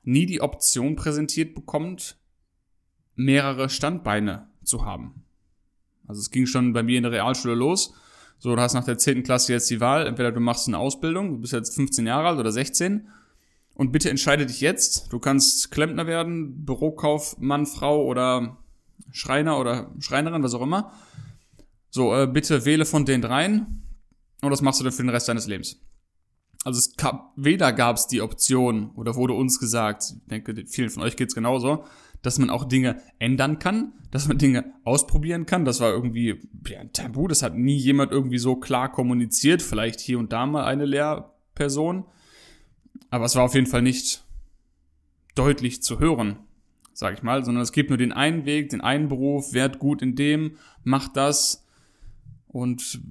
nie 0.04 0.26
die 0.26 0.42
Option 0.42 0.96
präsentiert 0.96 1.54
bekommt, 1.54 2.18
mehrere 3.16 3.70
Standbeine 3.70 4.50
zu 4.64 4.86
haben. 4.86 5.24
Also 6.08 6.22
es 6.22 6.32
ging 6.32 6.46
schon 6.46 6.74
bei 6.74 6.84
mir 6.84 6.98
in 6.98 7.04
der 7.04 7.12
Realschule 7.12 7.56
los. 7.56 7.94
So, 8.44 8.56
du 8.56 8.60
hast 8.60 8.74
nach 8.74 8.84
der 8.84 8.98
10. 8.98 9.22
Klasse 9.22 9.54
jetzt 9.54 9.70
die 9.70 9.80
Wahl, 9.80 10.08
entweder 10.08 10.32
du 10.32 10.40
machst 10.40 10.68
eine 10.68 10.80
Ausbildung, 10.80 11.30
du 11.30 11.38
bist 11.42 11.54
jetzt 11.54 11.76
15 11.76 12.08
Jahre 12.08 12.30
alt 12.30 12.40
oder 12.40 12.52
16 12.52 13.08
und 13.76 13.92
bitte 13.92 14.10
entscheide 14.10 14.48
dich 14.48 14.62
jetzt. 14.62 15.14
Du 15.14 15.20
kannst 15.20 15.70
Klempner 15.70 16.08
werden, 16.08 16.66
Bürokaufmann, 16.66 17.68
Frau 17.68 18.04
oder 18.04 18.58
Schreiner 19.12 19.60
oder 19.60 19.92
Schreinerin, 20.00 20.42
was 20.42 20.56
auch 20.56 20.64
immer. 20.64 20.92
So, 21.92 22.16
äh, 22.16 22.26
bitte 22.26 22.66
wähle 22.66 22.86
von 22.86 23.06
den 23.06 23.22
dreien 23.22 23.84
und 24.42 24.50
das 24.50 24.64
machst 24.64 24.80
du 24.80 24.86
dann 24.86 24.94
für 24.94 25.04
den 25.04 25.10
Rest 25.10 25.28
deines 25.28 25.46
Lebens. 25.46 25.80
Also 26.64 26.80
es 26.80 26.96
gab, 26.96 27.34
weder 27.36 27.72
gab 27.72 27.98
es 27.98 28.08
die 28.08 28.22
Option 28.22 28.90
oder 28.96 29.14
wurde 29.14 29.34
uns 29.34 29.60
gesagt, 29.60 30.16
ich 30.16 30.28
denke, 30.30 30.66
vielen 30.66 30.90
von 30.90 31.04
euch 31.04 31.16
geht's 31.16 31.36
genauso, 31.36 31.86
dass 32.22 32.38
man 32.38 32.50
auch 32.50 32.66
Dinge 32.66 33.02
ändern 33.20 33.60
kann, 33.60 33.94
dass 34.12 34.28
man 34.28 34.38
Dinge 34.38 34.74
ausprobieren 34.84 35.46
kann. 35.46 35.66
Das 35.66 35.80
war 35.80 35.92
irgendwie 35.92 36.40
ja, 36.68 36.80
ein 36.80 36.94
Tabu, 36.94 37.28
das 37.28 37.42
hat 37.42 37.58
nie 37.58 37.78
jemand 37.78 38.12
irgendwie 38.12 38.38
so 38.38 38.56
klar 38.56 38.92
kommuniziert. 38.92 39.62
Vielleicht 39.62 40.00
hier 40.00 40.20
und 40.20 40.32
da 40.32 40.46
mal 40.46 40.66
eine 40.66 40.86
Lehrperson. 40.86 42.06
Aber 43.10 43.26
es 43.26 43.36
war 43.36 43.44
auf 43.44 43.56
jeden 43.56 43.68
Fall 43.68 43.82
nicht 43.82 44.24
deutlich 45.36 45.82
zu 45.82 46.00
hören, 46.00 46.38
sag 46.94 47.14
ich 47.14 47.24
mal, 47.24 47.44
sondern 47.44 47.64
es 47.64 47.72
gibt 47.72 47.90
nur 47.90 47.98
den 47.98 48.12
einen 48.12 48.46
Weg, 48.46 48.70
den 48.70 48.82
einen 48.82 49.08
Beruf, 49.08 49.54
werd 49.54 49.80
gut 49.80 50.02
in 50.02 50.16
dem, 50.16 50.58
mach 50.84 51.08
das 51.08 51.66
und 52.48 53.02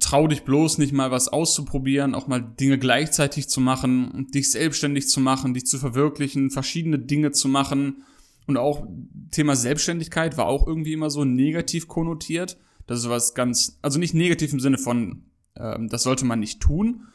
trau 0.00 0.26
dich 0.26 0.42
bloß 0.42 0.78
nicht 0.78 0.92
mal 0.92 1.10
was 1.10 1.28
auszuprobieren, 1.28 2.14
auch 2.14 2.28
mal 2.28 2.40
Dinge 2.40 2.78
gleichzeitig 2.78 3.48
zu 3.48 3.60
machen, 3.60 4.28
dich 4.32 4.50
selbstständig 4.50 5.08
zu 5.08 5.20
machen, 5.20 5.54
dich 5.54 5.66
zu 5.66 5.78
verwirklichen, 5.78 6.50
verschiedene 6.50 6.98
Dinge 6.98 7.32
zu 7.32 7.48
machen 7.48 8.04
und 8.46 8.56
auch 8.56 8.86
Thema 9.30 9.56
Selbstständigkeit 9.56 10.36
war 10.36 10.46
auch 10.46 10.66
irgendwie 10.66 10.92
immer 10.92 11.10
so 11.10 11.24
negativ 11.24 11.88
konnotiert. 11.88 12.58
Das 12.86 13.00
ist 13.00 13.08
was 13.08 13.34
ganz, 13.34 13.78
also 13.82 13.98
nicht 13.98 14.14
negativ 14.14 14.52
im 14.52 14.60
Sinne 14.60 14.78
von, 14.78 15.24
ähm, 15.56 15.88
das 15.88 16.04
sollte 16.04 16.24
man 16.24 16.38
nicht 16.38 16.60
tun, 16.60 17.08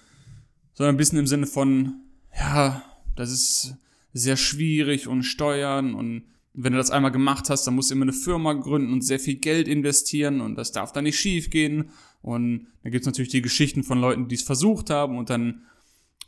sondern 0.74 0.96
ein 0.96 0.98
bisschen 0.98 1.20
im 1.20 1.28
Sinne 1.28 1.48
von, 1.48 1.96
ja, 2.38 2.84
das 3.16 3.32
ist 3.32 3.76
sehr 4.14 4.36
schwierig 4.36 5.08
und 5.08 5.24
steuern 5.24 5.94
und 5.94 6.24
wenn 6.54 6.74
du 6.74 6.78
das 6.78 6.92
einmal 6.92 7.12
gemacht 7.12 7.50
hast, 7.50 7.66
dann 7.66 7.76
musst 7.76 7.90
du 7.90 7.96
immer 7.96 8.04
eine 8.04 8.14
Firma 8.14 8.54
gründen 8.54 8.92
und 8.92 9.06
sehr 9.06 9.20
viel 9.20 9.36
Geld 9.36 9.68
investieren 9.68 10.42
und 10.42 10.56
das 10.56 10.72
darf 10.72 10.92
dann 10.92 11.06
nicht 11.06 11.20
schief 11.20 11.50
gehen. 11.50 11.92
Und 12.22 12.68
dann 12.84 12.92
gibt's 12.92 13.08
natürlich 13.08 13.32
die 13.32 13.42
Geschichten 13.42 13.84
von 13.84 14.00
Leuten, 14.00 14.28
die 14.28 14.36
es 14.36 14.44
versucht 14.44 14.90
haben 14.90 15.18
und 15.18 15.30
dann 15.30 15.64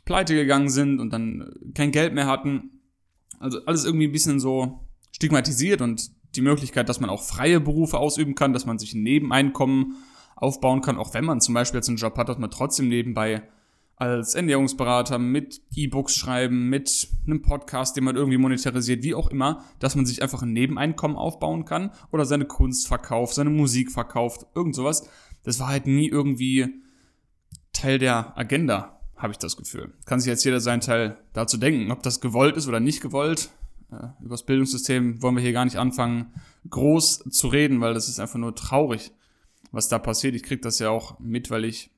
pleite 0.04 0.34
gegangen 0.34 0.70
sind 0.70 0.98
und 0.98 1.12
dann 1.12 1.52
kein 1.74 1.92
Geld 1.92 2.14
mehr 2.14 2.26
hatten. 2.26 2.80
Also 3.38 3.64
alles 3.66 3.84
irgendwie 3.84 4.06
ein 4.06 4.12
bisschen 4.12 4.40
so 4.40 4.80
stigmatisiert 5.14 5.80
und 5.80 6.10
die 6.34 6.42
Möglichkeit, 6.42 6.88
dass 6.88 7.00
man 7.00 7.08
auch 7.08 7.22
freie 7.22 7.60
Berufe 7.60 7.98
ausüben 7.98 8.34
kann, 8.34 8.52
dass 8.52 8.66
man 8.66 8.78
sich 8.78 8.94
ein 8.94 9.04
Nebeneinkommen 9.04 9.94
aufbauen 10.34 10.80
kann, 10.80 10.98
auch 10.98 11.14
wenn 11.14 11.24
man 11.24 11.40
zum 11.40 11.54
Beispiel 11.54 11.78
jetzt 11.78 11.88
einen 11.88 11.96
Job 11.96 12.18
hat, 12.18 12.28
dass 12.28 12.38
man 12.38 12.50
trotzdem 12.50 12.88
nebenbei 12.88 13.44
als 13.96 14.34
Ernährungsberater 14.34 15.20
mit 15.20 15.62
E-Books 15.72 16.16
schreiben, 16.16 16.68
mit 16.68 17.08
einem 17.26 17.42
Podcast, 17.42 17.96
den 17.96 18.02
man 18.02 18.16
irgendwie 18.16 18.38
monetarisiert, 18.38 19.04
wie 19.04 19.14
auch 19.14 19.28
immer, 19.28 19.64
dass 19.78 19.94
man 19.94 20.04
sich 20.04 20.20
einfach 20.20 20.42
ein 20.42 20.52
Nebeneinkommen 20.52 21.16
aufbauen 21.16 21.64
kann 21.64 21.92
oder 22.10 22.24
seine 22.24 22.44
Kunst 22.44 22.88
verkauft, 22.88 23.34
seine 23.34 23.50
Musik 23.50 23.92
verkauft, 23.92 24.46
irgend 24.56 24.74
sowas. 24.74 25.08
Das 25.44 25.60
war 25.60 25.68
halt 25.68 25.86
nie 25.86 26.08
irgendwie 26.08 26.82
Teil 27.72 28.00
der 28.00 28.36
Agenda, 28.36 29.00
habe 29.16 29.32
ich 29.32 29.38
das 29.38 29.56
Gefühl. 29.56 29.92
Kann 30.06 30.18
sich 30.18 30.28
jetzt 30.28 30.44
jeder 30.44 30.58
seinen 30.58 30.80
Teil 30.80 31.16
dazu 31.32 31.56
denken, 31.56 31.92
ob 31.92 32.02
das 32.02 32.20
gewollt 32.20 32.56
ist 32.56 32.66
oder 32.66 32.80
nicht 32.80 33.00
gewollt. 33.00 33.50
Äh, 33.94 34.22
über 34.22 34.30
das 34.30 34.44
Bildungssystem 34.44 35.22
wollen 35.22 35.36
wir 35.36 35.42
hier 35.42 35.52
gar 35.52 35.64
nicht 35.64 35.76
anfangen, 35.76 36.32
groß 36.68 37.24
zu 37.30 37.48
reden, 37.48 37.80
weil 37.80 37.94
das 37.94 38.08
ist 38.08 38.20
einfach 38.20 38.38
nur 38.38 38.54
traurig, 38.54 39.12
was 39.72 39.88
da 39.88 39.98
passiert. 39.98 40.34
Ich 40.34 40.42
kriege 40.42 40.60
das 40.60 40.78
ja 40.78 40.90
auch 40.90 41.18
mit, 41.18 41.50
weil 41.50 41.64
ich 41.64 41.90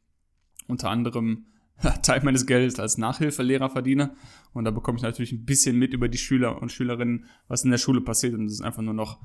unter 0.67 0.91
anderem 0.91 1.47
Teil 2.03 2.23
meines 2.23 2.47
Geldes 2.47 2.79
als 2.79 2.99
Nachhilfelehrer 2.99 3.71
verdiene. 3.71 4.15
Und 4.53 4.65
da 4.65 4.71
bekomme 4.71 4.97
ich 4.97 5.03
natürlich 5.03 5.33
ein 5.33 5.45
bisschen 5.45 5.79
mit 5.79 5.93
über 5.93 6.09
die 6.09 6.19
Schüler 6.19 6.61
und 6.61 6.73
Schülerinnen, 6.73 7.27
was 7.49 7.65
in 7.65 7.71
der 7.71 7.79
Schule 7.79 8.01
passiert. 8.01 8.35
Und 8.35 8.47
das 8.47 8.55
ist 8.55 8.63
einfach 8.63 8.83
nur 8.83 8.95
noch 8.95 9.21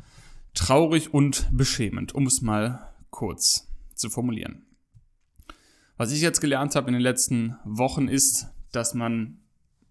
traurig 0.53 1.13
und 1.13 1.49
beschämend, 1.51 2.13
um 2.13 2.25
es 2.25 2.41
mal 2.41 2.93
kurz 3.09 3.69
zu 3.95 4.09
formulieren. 4.09 4.65
Was 5.97 6.11
ich 6.11 6.21
jetzt 6.21 6.41
gelernt 6.41 6.75
habe 6.75 6.87
in 6.87 6.93
den 6.93 7.01
letzten 7.01 7.55
Wochen 7.63 8.07
ist, 8.07 8.47
dass 8.71 8.93
man 8.93 9.39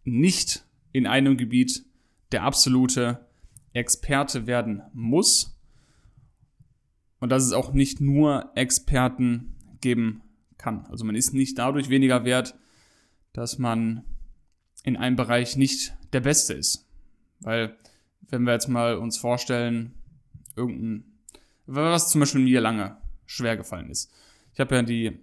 nicht 0.04 0.64
in 0.92 1.06
einem 1.06 1.36
Gebiet 1.36 1.84
der 2.32 2.44
absolute 2.44 3.26
Experte 3.72 4.46
werden 4.46 4.82
muss 4.92 5.56
und 7.20 7.30
dass 7.30 7.44
es 7.44 7.52
auch 7.52 7.72
nicht 7.72 8.00
nur 8.00 8.50
Experten 8.54 9.56
geben 9.80 10.22
kann. 10.58 10.86
Also 10.86 11.04
man 11.04 11.14
ist 11.14 11.32
nicht 11.32 11.58
dadurch 11.58 11.88
weniger 11.88 12.24
wert, 12.24 12.54
dass 13.32 13.58
man 13.58 14.04
in 14.82 14.96
einem 14.96 15.16
Bereich 15.16 15.56
nicht 15.56 15.94
der 16.12 16.20
Beste 16.20 16.54
ist. 16.54 16.88
Weil, 17.40 17.76
wenn 18.28 18.42
wir 18.42 18.52
jetzt 18.52 18.68
mal 18.68 18.96
uns 18.96 19.18
vorstellen, 19.18 19.94
irgendein, 20.56 21.04
was 21.66 22.10
zum 22.10 22.20
Beispiel 22.20 22.42
mir 22.42 22.60
lange 22.60 22.96
schwer 23.26 23.56
gefallen 23.56 23.90
ist. 23.90 24.12
Ich 24.52 24.60
habe 24.60 24.74
ja 24.74 24.82
die, 24.82 25.18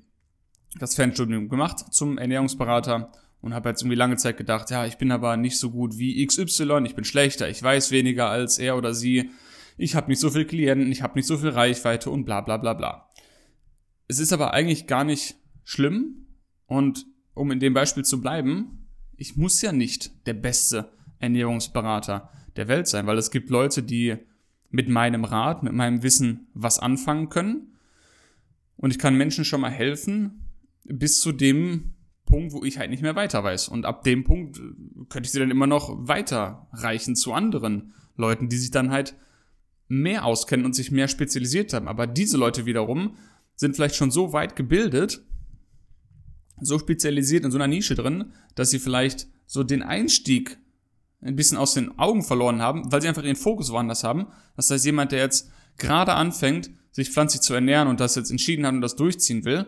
das 0.79 0.95
Fernstudium 0.95 1.49
gemacht 1.49 1.93
zum 1.93 2.17
Ernährungsberater 2.17 3.11
und 3.41 3.53
habe 3.53 3.69
jetzt 3.69 3.81
irgendwie 3.81 3.97
lange 3.97 4.17
Zeit 4.17 4.37
gedacht, 4.37 4.69
ja, 4.71 4.85
ich 4.85 4.97
bin 4.97 5.11
aber 5.11 5.37
nicht 5.37 5.57
so 5.57 5.71
gut 5.71 5.97
wie 5.97 6.25
XY, 6.25 6.83
ich 6.85 6.95
bin 6.95 7.03
schlechter, 7.03 7.49
ich 7.49 7.61
weiß 7.61 7.91
weniger 7.91 8.29
als 8.29 8.57
er 8.57 8.77
oder 8.77 8.93
sie, 8.93 9.29
ich 9.77 9.95
habe 9.95 10.09
nicht 10.09 10.19
so 10.19 10.29
viel 10.29 10.45
Klienten, 10.45 10.91
ich 10.91 11.01
habe 11.01 11.17
nicht 11.17 11.27
so 11.27 11.37
viel 11.37 11.49
Reichweite 11.49 12.09
und 12.09 12.25
bla 12.25 12.41
bla 12.41 12.57
bla 12.57 12.73
bla. 12.73 13.09
Es 14.07 14.19
ist 14.19 14.33
aber 14.33 14.53
eigentlich 14.53 14.87
gar 14.87 15.03
nicht 15.03 15.35
schlimm 15.63 16.27
und 16.65 17.05
um 17.33 17.51
in 17.51 17.59
dem 17.59 17.73
Beispiel 17.73 18.03
zu 18.03 18.21
bleiben, 18.21 18.87
ich 19.15 19.37
muss 19.37 19.61
ja 19.61 19.71
nicht 19.71 20.11
der 20.27 20.33
beste 20.33 20.91
Ernährungsberater 21.19 22.29
der 22.55 22.67
Welt 22.67 22.87
sein, 22.87 23.07
weil 23.07 23.17
es 23.17 23.31
gibt 23.31 23.49
Leute, 23.49 23.83
die 23.83 24.17
mit 24.69 24.89
meinem 24.89 25.23
Rat, 25.23 25.63
mit 25.63 25.73
meinem 25.73 26.03
Wissen 26.03 26.47
was 26.53 26.79
anfangen 26.79 27.29
können. 27.29 27.73
Und 28.75 28.91
ich 28.91 28.99
kann 28.99 29.15
Menschen 29.15 29.45
schon 29.45 29.61
mal 29.61 29.71
helfen, 29.71 30.43
bis 30.83 31.19
zu 31.19 31.31
dem 31.31 31.93
Punkt, 32.27 32.53
wo 32.53 32.63
ich 32.63 32.77
halt 32.77 32.91
nicht 32.91 33.01
mehr 33.01 33.15
weiter 33.15 33.43
weiß. 33.43 33.69
Und 33.69 33.85
ab 33.85 34.03
dem 34.03 34.23
Punkt 34.23 34.61
könnte 35.09 35.25
ich 35.25 35.31
sie 35.31 35.39
dann 35.39 35.49
immer 35.49 35.65
noch 35.65 35.89
weiterreichen 36.07 37.15
zu 37.15 37.33
anderen 37.33 37.93
Leuten, 38.15 38.49
die 38.49 38.57
sich 38.57 38.69
dann 38.69 38.91
halt 38.91 39.15
mehr 39.87 40.25
auskennen 40.25 40.65
und 40.65 40.73
sich 40.73 40.91
mehr 40.91 41.07
spezialisiert 41.07 41.73
haben. 41.73 41.87
Aber 41.87 42.05
diese 42.05 42.37
Leute 42.37 42.67
wiederum 42.67 43.15
sind 43.55 43.75
vielleicht 43.75 43.95
schon 43.95 44.11
so 44.11 44.33
weit 44.33 44.55
gebildet, 44.55 45.23
so 46.61 46.77
spezialisiert 46.77 47.45
in 47.45 47.51
so 47.51 47.57
einer 47.57 47.67
Nische 47.67 47.95
drin, 47.95 48.33
dass 48.53 48.69
sie 48.69 48.79
vielleicht 48.79 49.27
so 49.47 49.63
den 49.63 49.81
Einstieg 49.81 50.59
ein 51.21 51.35
bisschen 51.35 51.57
aus 51.57 51.73
den 51.73 51.97
Augen 51.97 52.23
verloren 52.23 52.61
haben, 52.61 52.91
weil 52.91 53.01
sie 53.01 53.07
einfach 53.07 53.23
ihren 53.23 53.35
Fokus 53.35 53.71
woanders 53.71 54.03
haben. 54.03 54.27
Das 54.55 54.69
heißt, 54.69 54.85
jemand, 54.85 55.11
der 55.11 55.19
jetzt 55.19 55.49
gerade 55.77 56.13
anfängt, 56.13 56.69
sich 56.91 57.09
pflanzlich 57.09 57.41
zu 57.41 57.53
ernähren 57.53 57.87
und 57.87 57.99
das 57.99 58.15
jetzt 58.15 58.31
entschieden 58.31 58.65
hat 58.65 58.73
und 58.73 58.81
das 58.81 58.95
durchziehen 58.95 59.45
will, 59.45 59.67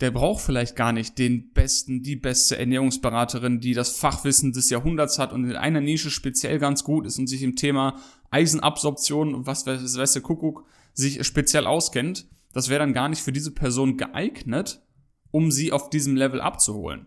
der 0.00 0.10
braucht 0.10 0.42
vielleicht 0.42 0.74
gar 0.74 0.92
nicht 0.92 1.18
den 1.18 1.52
besten, 1.52 2.02
die 2.02 2.16
beste 2.16 2.58
Ernährungsberaterin, 2.58 3.60
die 3.60 3.74
das 3.74 3.96
Fachwissen 3.96 4.52
des 4.52 4.68
Jahrhunderts 4.70 5.18
hat 5.18 5.32
und 5.32 5.44
in 5.44 5.56
einer 5.56 5.80
Nische 5.80 6.10
speziell 6.10 6.58
ganz 6.58 6.82
gut 6.82 7.06
ist 7.06 7.18
und 7.18 7.28
sich 7.28 7.42
im 7.42 7.54
Thema 7.54 8.00
Eisenabsorption 8.30 9.34
und 9.34 9.46
was 9.46 9.66
weiß 9.66 10.12
der 10.12 10.22
Kuckuck 10.22 10.66
sich 10.92 11.24
speziell 11.24 11.66
auskennt. 11.66 12.26
Das 12.52 12.68
wäre 12.68 12.80
dann 12.80 12.92
gar 12.92 13.08
nicht 13.08 13.22
für 13.22 13.32
diese 13.32 13.52
Person 13.52 13.96
geeignet, 13.96 14.82
um 15.30 15.50
sie 15.50 15.72
auf 15.72 15.90
diesem 15.90 16.16
Level 16.16 16.40
abzuholen. 16.40 17.06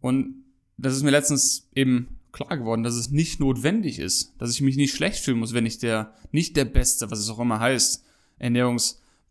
Und 0.00 0.44
das 0.76 0.94
ist 0.94 1.02
mir 1.02 1.10
letztens 1.10 1.68
eben 1.74 2.18
klar 2.32 2.56
geworden, 2.56 2.82
dass 2.82 2.94
es 2.94 3.10
nicht 3.10 3.40
notwendig 3.40 3.98
ist, 3.98 4.34
dass 4.38 4.50
ich 4.50 4.60
mich 4.60 4.76
nicht 4.76 4.94
schlecht 4.94 5.24
fühlen 5.24 5.38
muss, 5.38 5.54
wenn 5.54 5.66
ich 5.66 5.78
der, 5.78 6.14
nicht 6.30 6.56
der 6.56 6.64
Beste, 6.64 7.10
was 7.10 7.18
es 7.18 7.30
auch 7.30 7.40
immer 7.40 7.58
heißt, 7.58 8.04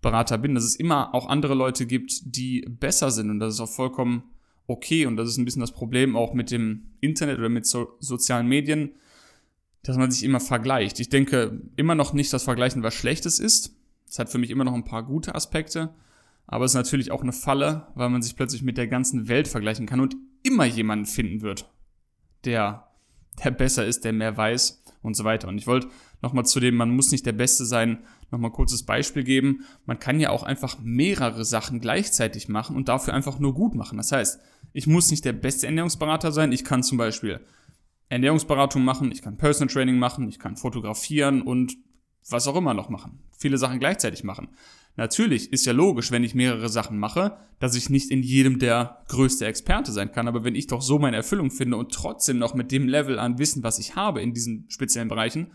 Ernährungsberater 0.02 0.38
bin, 0.38 0.56
dass 0.56 0.64
es 0.64 0.76
immer 0.76 1.14
auch 1.14 1.28
andere 1.28 1.54
Leute 1.54 1.86
gibt, 1.86 2.36
die 2.36 2.66
besser 2.68 3.12
sind 3.12 3.30
und 3.30 3.40
das 3.40 3.56
ist 3.56 3.60
auch 3.60 3.70
vollkommen 3.70 4.24
okay 4.68 5.06
und 5.06 5.18
das 5.18 5.30
ist 5.30 5.38
ein 5.38 5.46
bisschen 5.46 5.62
das 5.62 5.72
Problem 5.72 6.16
auch 6.16 6.34
mit 6.34 6.52
dem 6.52 6.92
Internet 7.00 7.40
oder 7.40 7.50
mit 7.50 7.66
so 7.66 7.98
sozialen 8.00 8.48
Medien, 8.48 8.92
dass 9.84 9.98
man 9.98 10.12
sich 10.12 10.24
immer 10.24 10.40
vergleicht. 10.40 11.00
Ich 11.00 11.10
denke 11.10 11.62
immer 11.78 11.96
noch 11.96 12.14
nicht, 12.14 12.32
dass 12.34 12.44
Vergleichen 12.44 12.84
was 12.84 12.94
Schlechtes 12.94 13.40
ist. 13.40 13.76
Es 14.10 14.20
hat 14.20 14.30
für 14.30 14.38
mich 14.38 14.50
immer 14.50 14.64
noch 14.64 14.74
ein 14.74 14.84
paar 14.84 15.04
gute 15.04 15.36
Aspekte, 15.36 15.94
aber 16.48 16.66
es 16.66 16.72
ist 16.72 16.76
natürlich 16.76 17.12
auch 17.12 17.22
eine 17.22 17.34
Falle, 17.34 17.88
weil 17.96 18.10
man 18.10 18.22
sich 18.22 18.36
plötzlich 18.36 18.62
mit 18.62 18.78
der 18.78 18.88
ganzen 18.88 19.28
Welt 19.28 19.48
vergleichen 19.48 19.86
kann 19.86 20.00
und 20.00 20.16
immer 20.44 20.66
jemanden 20.66 21.06
finden 21.06 21.42
wird, 21.42 21.70
der 22.46 22.88
der 23.44 23.52
besser 23.52 23.86
ist, 23.86 24.04
der 24.04 24.14
mehr 24.14 24.36
weiß 24.36 24.84
und 25.02 25.16
so 25.16 25.24
weiter. 25.24 25.48
Und 25.48 25.58
ich 25.58 25.68
wollte 25.68 25.90
nochmal 26.22 26.46
zu 26.46 26.60
dem, 26.60 26.76
man 26.76 26.90
muss 26.90 27.12
nicht 27.12 27.26
der 27.26 27.34
Beste 27.34 27.66
sein, 27.66 28.00
nochmal 28.32 28.52
kurzes 28.52 28.84
Beispiel 28.84 29.24
geben. 29.24 29.66
Man 29.86 30.00
kann 30.00 30.20
ja 30.20 30.30
auch 30.30 30.44
einfach 30.44 30.78
mehrere 30.82 31.46
Sachen 31.46 31.80
gleichzeitig 31.80 32.50
machen 32.50 32.76
und 32.76 32.90
dafür 32.90 33.14
einfach 33.14 33.40
nur 33.40 33.54
gut 33.54 33.76
machen. 33.76 33.98
Das 33.98 34.12
heißt, 34.12 34.40
ich 34.74 34.88
muss 34.88 35.12
nicht 35.12 35.26
der 35.26 35.34
beste 35.34 35.68
Ernährungsberater 35.68 36.32
sein. 36.32 36.52
Ich 36.52 36.64
kann 36.64 36.84
zum 36.84 36.98
Beispiel 36.98 37.40
Ernährungsberatung 38.10 38.84
machen, 38.84 39.12
ich 39.12 39.22
kann 39.22 39.38
Personal 39.38 39.74
Training 39.74 40.00
machen, 40.00 40.30
ich 40.30 40.40
kann 40.40 40.56
fotografieren 40.56 41.42
und 41.42 41.76
was 42.30 42.48
auch 42.48 42.56
immer 42.56 42.74
noch 42.74 42.90
machen. 42.90 43.20
Viele 43.38 43.58
Sachen 43.58 43.80
gleichzeitig 43.80 44.24
machen. 44.24 44.50
Natürlich 44.96 45.54
ist 45.54 45.66
ja 45.66 45.74
logisch, 45.74 46.12
wenn 46.12 46.24
ich 46.24 46.34
mehrere 46.34 46.70
Sachen 46.70 46.98
mache, 46.98 47.38
dass 47.60 47.76
ich 47.76 47.90
nicht 47.90 48.10
in 48.10 48.24
jedem 48.24 48.60
der 48.60 49.04
größte 49.10 49.46
Experte 49.46 49.92
sein 49.92 50.12
kann, 50.12 50.28
aber 50.28 50.44
wenn 50.44 50.56
ich 50.56 50.68
doch 50.68 50.82
so 50.82 50.98
meine 50.98 51.18
Erfüllung 51.18 51.52
finde 51.52 51.78
und 51.78 51.94
trotzdem 51.94 52.40
noch 52.40 52.56
mit 52.56 52.72
dem 52.72 52.88
Level 52.88 53.20
an 53.20 53.38
Wissen, 53.38 53.64
was 53.64 53.78
ich 53.78 53.96
habe 53.96 54.22
in 54.22 54.34
diesen 54.34 54.66
speziellen 54.70 55.08
Bereichen, 55.08 55.52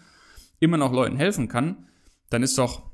immer 0.60 0.76
noch 0.76 0.92
Leuten 0.92 1.16
helfen 1.16 1.48
kann, 1.48 1.88
dann 2.32 2.42
ist 2.42 2.58
doch, 2.58 2.90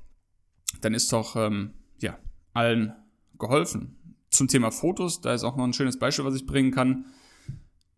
dann 0.80 0.95
ist 0.95 1.12
doch, 1.12 1.37
ähm, 1.37 1.75
ja, 2.00 2.18
allen 2.52 2.92
geholfen. 3.38 3.97
Zum 4.30 4.49
Thema 4.49 4.71
Fotos, 4.71 5.21
da 5.21 5.33
ist 5.33 5.45
auch 5.45 5.57
noch 5.57 5.64
ein 5.64 5.73
schönes 5.73 5.99
Beispiel, 5.99 6.25
was 6.25 6.35
ich 6.35 6.47
bringen 6.47 6.71
kann. 6.71 7.07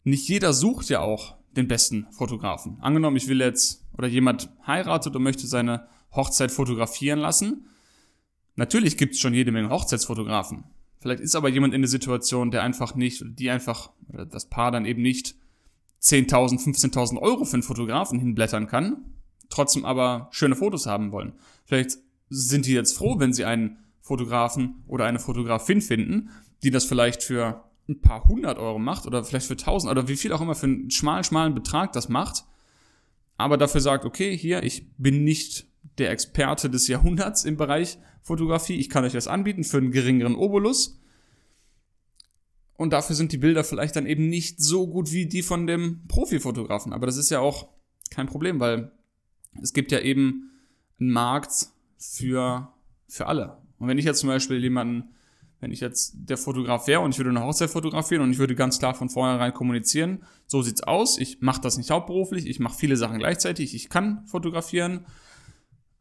Nicht 0.05 0.29
jeder 0.29 0.53
sucht 0.53 0.89
ja 0.89 1.01
auch 1.01 1.37
den 1.57 1.67
besten 1.69 2.07
Fotografen. 2.13 2.79
Angenommen, 2.81 3.17
ich 3.17 3.29
will 3.29 3.41
jetzt, 3.41 3.85
oder 3.97 4.07
jemand 4.07 4.51
heiratet 4.67 5.17
und 5.17 5.23
möchte 5.23 5.47
seine 5.47 5.89
Hochzeit 6.13 6.53
fotografieren 6.53 7.19
lassen, 7.19 7.67
Natürlich 8.61 8.99
gibt 8.99 9.15
es 9.15 9.21
schon 9.21 9.33
jede 9.33 9.53
Menge 9.53 9.71
Hochzeitsfotografen. 9.71 10.65
Vielleicht 10.99 11.21
ist 11.21 11.35
aber 11.35 11.49
jemand 11.49 11.73
in 11.73 11.81
der 11.81 11.89
Situation, 11.89 12.51
der 12.51 12.63
einfach 12.63 12.95
nicht, 12.95 13.25
die 13.27 13.49
einfach, 13.49 13.91
oder 14.13 14.27
das 14.27 14.51
Paar 14.51 14.71
dann 14.71 14.85
eben 14.85 15.01
nicht 15.01 15.35
10.000, 16.03 16.63
15.000 16.63 17.19
Euro 17.19 17.47
für 17.47 17.55
einen 17.55 17.63
Fotografen 17.63 18.19
hinblättern 18.19 18.67
kann, 18.67 19.15
trotzdem 19.51 19.85
aber 19.85 20.29
schöne 20.31 20.57
Fotos 20.57 20.87
haben 20.87 21.13
wollen. 21.13 21.35
Vielleicht 21.65 21.99
sind 22.29 22.67
die 22.67 22.73
jetzt 22.73 22.97
froh, 22.97 23.19
wenn 23.19 23.33
sie 23.33 23.45
einen 23.45 23.79
Fotografen 24.01 24.83
oder 24.87 25.05
eine 25.05 25.19
Fotografin 25.19 25.83
finden, 25.83 26.31
die 26.63 26.71
das 26.71 26.85
vielleicht 26.85 27.23
für 27.23 27.65
ein 27.89 28.01
paar 28.01 28.25
hundert 28.25 28.59
Euro 28.59 28.79
macht 28.79 29.07
oder 29.07 29.23
vielleicht 29.25 29.47
für 29.47 29.57
tausend 29.57 29.91
oder 29.91 30.09
wie 30.09 30.17
viel 30.17 30.33
auch 30.33 30.41
immer 30.41 30.55
für 30.55 30.67
einen 30.67 30.91
schmalen, 30.91 31.25
schmalen 31.25 31.55
Betrag 31.55 31.93
das 31.93 32.09
macht, 32.09 32.45
aber 33.37 33.57
dafür 33.57 33.81
sagt, 33.81 34.05
okay, 34.05 34.37
hier, 34.37 34.63
ich 34.63 34.95
bin 34.97 35.25
nicht 35.25 35.67
der 35.99 36.11
Experte 36.11 36.71
des 36.71 36.89
Jahrhunderts 36.89 37.45
im 37.45 37.57
Bereich 37.57 37.99
Fotografie. 38.23 38.77
Ich 38.77 38.91
kann 38.91 39.05
euch 39.05 39.15
das 39.15 39.29
anbieten 39.29 39.65
für 39.65 39.79
einen 39.79 39.93
geringeren 39.93 40.35
Obolus. 40.35 41.01
Und 42.77 42.93
dafür 42.93 43.17
sind 43.17 43.33
die 43.33 43.39
Bilder 43.39 43.65
vielleicht 43.65 43.97
dann 43.97 44.07
eben 44.07 44.29
nicht 44.29 44.61
so 44.63 44.87
gut 44.87 45.11
wie 45.13 45.27
die 45.27 45.43
von 45.43 45.67
dem 45.67 46.07
Profifotografen. 46.07 46.93
Aber 46.93 47.07
das 47.07 47.17
ist 47.17 47.31
ja 47.31 47.41
auch 47.41 47.69
kein 48.11 48.27
Problem, 48.27 48.61
weil 48.61 48.93
es 49.61 49.73
gibt 49.73 49.93
ja 49.93 50.01
eben 50.01 50.51
einen 50.99 51.11
Markt 51.11 51.69
für, 51.99 52.73
für 53.09 53.27
alle. 53.27 53.59
Und 53.79 53.89
wenn 53.89 53.99
ich 53.99 54.05
jetzt 54.05 54.21
zum 54.21 54.29
Beispiel 54.29 54.59
jemanden, 54.59 55.11
wenn 55.61 55.73
ich 55.73 55.81
jetzt 55.81 56.15
der 56.17 56.37
Fotograf 56.37 56.87
wäre 56.87 57.01
und 57.01 57.11
ich 57.11 57.19
würde 57.19 57.31
eine 57.31 57.43
Hochzeit 57.43 57.71
fotografieren 57.71 58.23
und 58.23 58.31
ich 58.31 58.39
würde 58.39 58.55
ganz 58.55 58.79
klar 58.79 58.95
von 58.95 59.11
vornherein 59.11 59.53
kommunizieren, 59.53 60.23
so 60.47 60.63
sieht's 60.63 60.83
aus, 60.83 61.19
ich 61.19 61.41
mache 61.41 61.61
das 61.61 61.77
nicht 61.77 61.91
hauptberuflich, 61.91 62.47
ich 62.47 62.61
mache 62.61 62.79
viele 62.79 62.97
Sachen 62.97 63.19
gleichzeitig, 63.19 63.75
ich 63.75 63.89
kann 63.89 64.27
fotografieren, 64.27 65.07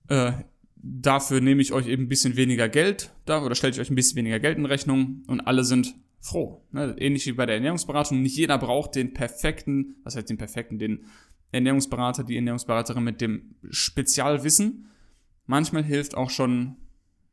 äh, 0.08 0.32
dafür 0.75 1.41
nehme 1.41 1.62
ich 1.62 1.74
euch 1.74 1.88
eben 1.88 2.03
ein 2.03 2.10
bisschen 2.10 2.38
weniger 2.38 2.70
Geld 2.70 3.12
da 3.25 3.44
oder 3.44 3.56
stelle 3.56 3.74
ich 3.74 3.79
euch 3.79 3.89
ein 3.89 3.96
bisschen 3.96 4.15
weniger 4.15 4.39
Geld 4.39 4.58
in 4.58 4.65
Rechnung 4.65 5.24
und 5.27 5.41
alle 5.41 5.63
sind 5.63 5.96
froh. 6.22 6.62
Ne? 6.72 6.96
Ähnlich 6.98 7.25
wie 7.27 7.34
bei 7.34 7.46
der 7.46 7.56
Ernährungsberatung. 7.56 8.22
Nicht 8.22 8.36
jeder 8.36 8.58
braucht 8.58 8.96
den 8.96 9.13
perfekten, 9.13 9.96
was 10.03 10.15
heißt 10.15 10.29
den 10.29 10.38
perfekten, 10.38 10.79
den 10.79 11.06
Ernährungsberater, 11.51 12.24
die 12.24 12.36
Ernährungsberaterin 12.36 13.03
mit 13.03 13.22
dem 13.22 13.56
Spezialwissen. 13.70 14.89
Manchmal 15.46 15.84
hilft 15.84 16.15
auch 16.15 16.29
schon 16.29 16.75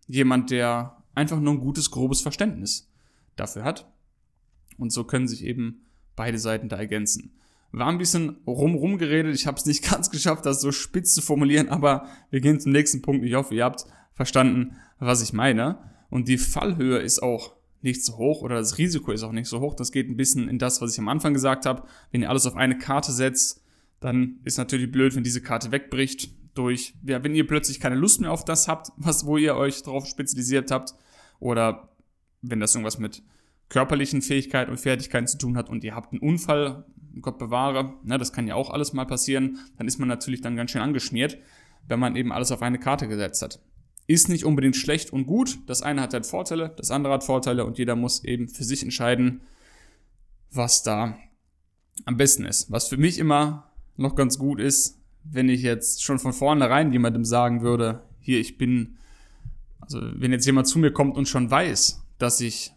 jemand, 0.07 0.51
der 0.51 1.03
einfach 1.15 1.41
nur 1.41 1.55
ein 1.55 1.61
gutes, 1.61 1.91
grobes 1.91 2.23
Verständnis 2.23 2.91
dafür 3.37 3.65
hat. 3.65 3.91
Und 4.79 4.93
so 4.93 5.05
können 5.05 5.29
sich 5.29 5.45
eben 5.45 5.83
beide 6.15 6.39
Seiten 6.39 6.69
da 6.69 6.77
ergänzen. 6.77 7.33
War 7.73 7.89
ein 7.89 7.99
bisschen 7.99 8.39
rumrum 8.47 8.97
geredet. 8.97 9.35
Ich 9.35 9.47
habe 9.47 9.59
es 9.59 9.67
nicht 9.67 9.85
ganz 9.91 10.11
geschafft, 10.11 10.47
das 10.47 10.61
so 10.61 10.73
spitz 10.73 11.15
zu 11.15 11.23
formulieren, 11.23 11.69
aber 11.69 12.07
wir 12.31 12.41
gehen 12.41 12.61
zum 12.61 12.73
nächsten 12.73 13.03
Punkt. 13.03 13.25
Ich 13.25 13.35
hoffe, 13.35 13.55
ihr 13.55 13.65
habt 13.65 13.85
verstanden, 14.15 14.77
was 14.99 15.23
ich 15.23 15.33
meine. 15.33 15.79
Und 16.09 16.29
die 16.29 16.39
Fallhöhe 16.39 16.99
ist 16.99 17.23
auch 17.23 17.57
nicht 17.83 18.05
so 18.05 18.17
hoch 18.17 18.43
oder 18.43 18.57
das 18.57 18.79
Risiko 18.79 19.13
ist 19.13 19.23
auch 19.23 19.33
nicht 19.33 19.49
so 19.49 19.61
hoch. 19.61 19.75
Das 19.75 19.93
geht 19.93 20.09
ein 20.09 20.17
bisschen 20.17 20.49
in 20.49 20.59
das, 20.59 20.81
was 20.81 20.93
ich 20.95 20.99
am 20.99 21.09
Anfang 21.09 21.35
gesagt 21.35 21.67
habe. 21.67 21.85
Wenn 22.11 22.23
ihr 22.23 22.31
alles 22.31 22.47
auf 22.47 22.57
eine 22.57 22.79
Karte 22.79 23.13
setzt, 23.13 23.63
dann 24.01 24.41
ist 24.45 24.59
natürlich 24.59 24.91
blöd, 24.91 25.15
wenn 25.15 25.25
diese 25.25 25.41
Karte 25.41 25.73
wegbricht 25.73 26.31
durch, 26.55 26.95
ja, 27.05 27.23
wenn 27.23 27.35
ihr 27.35 27.47
plötzlich 27.47 27.81
keine 27.81 27.97
Lust 27.97 28.21
mehr 28.21 28.33
auf 28.33 28.45
das 28.45 28.69
habt, 28.69 28.93
was, 28.97 29.27
wo 29.27 29.37
ihr 29.37 29.57
euch 29.57 29.83
drauf 29.83 30.07
spezialisiert 30.07 30.71
habt, 30.71 30.95
oder 31.39 31.91
wenn 32.43 32.61
das 32.61 32.75
irgendwas 32.75 32.99
mit 32.99 33.23
körperlichen 33.69 34.23
Fähigkeiten 34.23 34.71
und 34.71 34.79
Fertigkeiten 34.79 35.27
zu 35.27 35.39
tun 35.39 35.57
hat 35.57 35.69
und 35.69 35.85
ihr 35.85 35.95
habt 35.95 36.13
einen 36.13 36.21
Unfall, 36.21 36.87
Gott 37.21 37.39
bewahre, 37.39 37.95
ne, 38.05 38.19
das 38.19 38.33
kann 38.33 38.47
ja 38.47 38.55
auch 38.55 38.71
alles 38.71 38.93
mal 38.93 39.07
passieren, 39.07 39.59
dann 39.77 39.87
ist 39.87 39.99
man 39.99 40.09
natürlich 40.09 40.41
dann 40.41 40.57
ganz 40.57 40.71
schön 40.71 40.83
angeschmiert, 40.83 41.39
wenn 41.89 41.99
man 41.99 42.17
eben 42.17 42.33
alles 42.33 42.53
auf 42.53 42.63
eine 42.63 42.79
Karte 42.79 43.09
gesetzt 43.09 43.43
hat. 43.43 43.61
Ist 44.07 44.29
nicht 44.29 44.45
unbedingt 44.45 44.77
schlecht 44.77 45.13
und 45.13 45.27
gut, 45.27 45.59
das 45.67 45.83
eine 45.83 46.01
hat 46.03 46.15
halt 46.15 46.27
Vorteile, 46.27 46.75
das 46.77 46.91
andere 46.91 47.15
hat 47.15 47.25
Vorteile 47.25 47.65
und 47.65 47.79
jeder 47.79 47.97
muss 47.97 48.23
eben 48.23 48.49
für 48.49 48.65
sich 48.65 48.83
entscheiden, 48.83 49.41
was 50.53 50.83
da 50.83 51.19
am 52.05 52.17
besten 52.17 52.45
ist. 52.45 52.71
Was 52.71 52.89
für 52.89 52.99
mich 52.99 53.19
immer 53.19 53.73
noch 53.97 54.15
ganz 54.15 54.39
gut 54.39 54.61
ist, 54.61 55.01
wenn 55.25 55.49
ich 55.49 55.63
jetzt 55.63 56.05
schon 56.05 56.19
von 56.19 56.33
vornherein 56.33 56.93
jemandem 56.93 57.25
sagen 57.25 57.63
würde, 57.63 58.03
hier, 58.21 58.41
ich 58.41 58.59
bin, 58.59 58.97
also 59.81 60.01
wenn 60.15 60.33
jetzt 60.33 60.47
jemand 60.47 60.69
zu 60.69 60.79
mir 60.79 60.93
kommt 60.93 61.17
und 61.17 61.29
schon 61.29 61.51
weiß, 61.51 62.03
dass 62.19 62.41
ich 62.41 62.73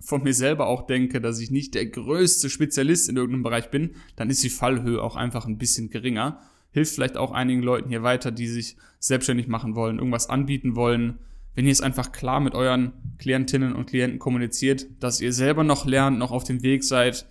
von 0.00 0.22
mir 0.22 0.34
selber 0.34 0.66
auch 0.66 0.86
denke, 0.86 1.20
dass 1.20 1.40
ich 1.40 1.50
nicht 1.50 1.74
der 1.74 1.86
größte 1.86 2.50
Spezialist 2.50 3.08
in 3.08 3.16
irgendeinem 3.16 3.42
Bereich 3.42 3.70
bin, 3.70 3.92
dann 4.14 4.30
ist 4.30 4.42
die 4.42 4.50
Fallhöhe 4.50 5.02
auch 5.02 5.16
einfach 5.16 5.46
ein 5.46 5.58
bisschen 5.58 5.90
geringer. 5.90 6.40
Hilft 6.70 6.94
vielleicht 6.94 7.16
auch 7.16 7.32
einigen 7.32 7.62
Leuten 7.62 7.88
hier 7.88 8.02
weiter, 8.02 8.30
die 8.30 8.46
sich 8.46 8.76
selbstständig 8.98 9.48
machen 9.48 9.74
wollen, 9.74 9.98
irgendwas 9.98 10.28
anbieten 10.28 10.76
wollen. 10.76 11.18
Wenn 11.54 11.64
ihr 11.64 11.72
es 11.72 11.80
einfach 11.80 12.12
klar 12.12 12.40
mit 12.40 12.54
euren 12.54 12.92
Klientinnen 13.18 13.74
und 13.74 13.86
Klienten 13.86 14.18
kommuniziert, 14.18 14.86
dass 15.00 15.22
ihr 15.22 15.32
selber 15.32 15.64
noch 15.64 15.86
lernt, 15.86 16.18
noch 16.18 16.30
auf 16.30 16.44
dem 16.44 16.62
Weg 16.62 16.84
seid, 16.84 17.26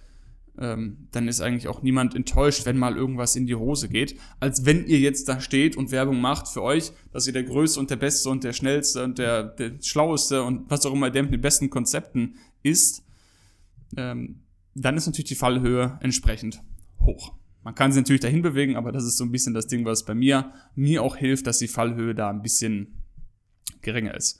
ähm, 0.59 1.07
dann 1.11 1.27
ist 1.27 1.41
eigentlich 1.41 1.67
auch 1.67 1.81
niemand 1.81 2.15
enttäuscht, 2.15 2.65
wenn 2.65 2.77
mal 2.77 2.95
irgendwas 2.95 3.35
in 3.35 3.45
die 3.45 3.55
Hose 3.55 3.89
geht, 3.89 4.17
als 4.39 4.65
wenn 4.65 4.85
ihr 4.85 4.99
jetzt 4.99 5.27
da 5.27 5.39
steht 5.39 5.75
und 5.75 5.91
Werbung 5.91 6.21
macht 6.21 6.47
für 6.47 6.61
euch, 6.61 6.91
dass 7.11 7.27
ihr 7.27 7.33
der 7.33 7.43
Größte 7.43 7.79
und 7.79 7.89
der 7.89 7.97
Beste 7.97 8.29
und 8.29 8.43
der 8.43 8.53
Schnellste 8.53 9.03
und 9.03 9.17
der, 9.17 9.43
der 9.43 9.73
Schlaueste 9.81 10.43
und 10.43 10.69
was 10.69 10.85
auch 10.85 10.93
immer 10.93 11.09
der 11.09 11.23
mit 11.23 11.33
den 11.33 11.41
besten 11.41 11.69
Konzepten 11.69 12.35
ist, 12.63 13.03
ähm, 13.97 14.41
dann 14.73 14.97
ist 14.97 15.05
natürlich 15.05 15.29
die 15.29 15.35
Fallhöhe 15.35 15.97
entsprechend 16.01 16.61
hoch. 17.01 17.33
Man 17.63 17.75
kann 17.75 17.91
sie 17.91 17.99
natürlich 17.99 18.21
dahin 18.21 18.41
bewegen, 18.41 18.75
aber 18.75 18.91
das 18.91 19.05
ist 19.05 19.17
so 19.17 19.23
ein 19.23 19.31
bisschen 19.31 19.53
das 19.53 19.67
Ding, 19.67 19.85
was 19.85 20.05
bei 20.05 20.13
mir 20.13 20.53
mir 20.75 21.01
auch 21.01 21.15
hilft, 21.15 21.47
dass 21.47 21.57
die 21.57 21.67
Fallhöhe 21.67 22.13
da 22.13 22.29
ein 22.29 22.41
bisschen 22.41 23.01
geringer 23.81 24.13
ist. 24.13 24.39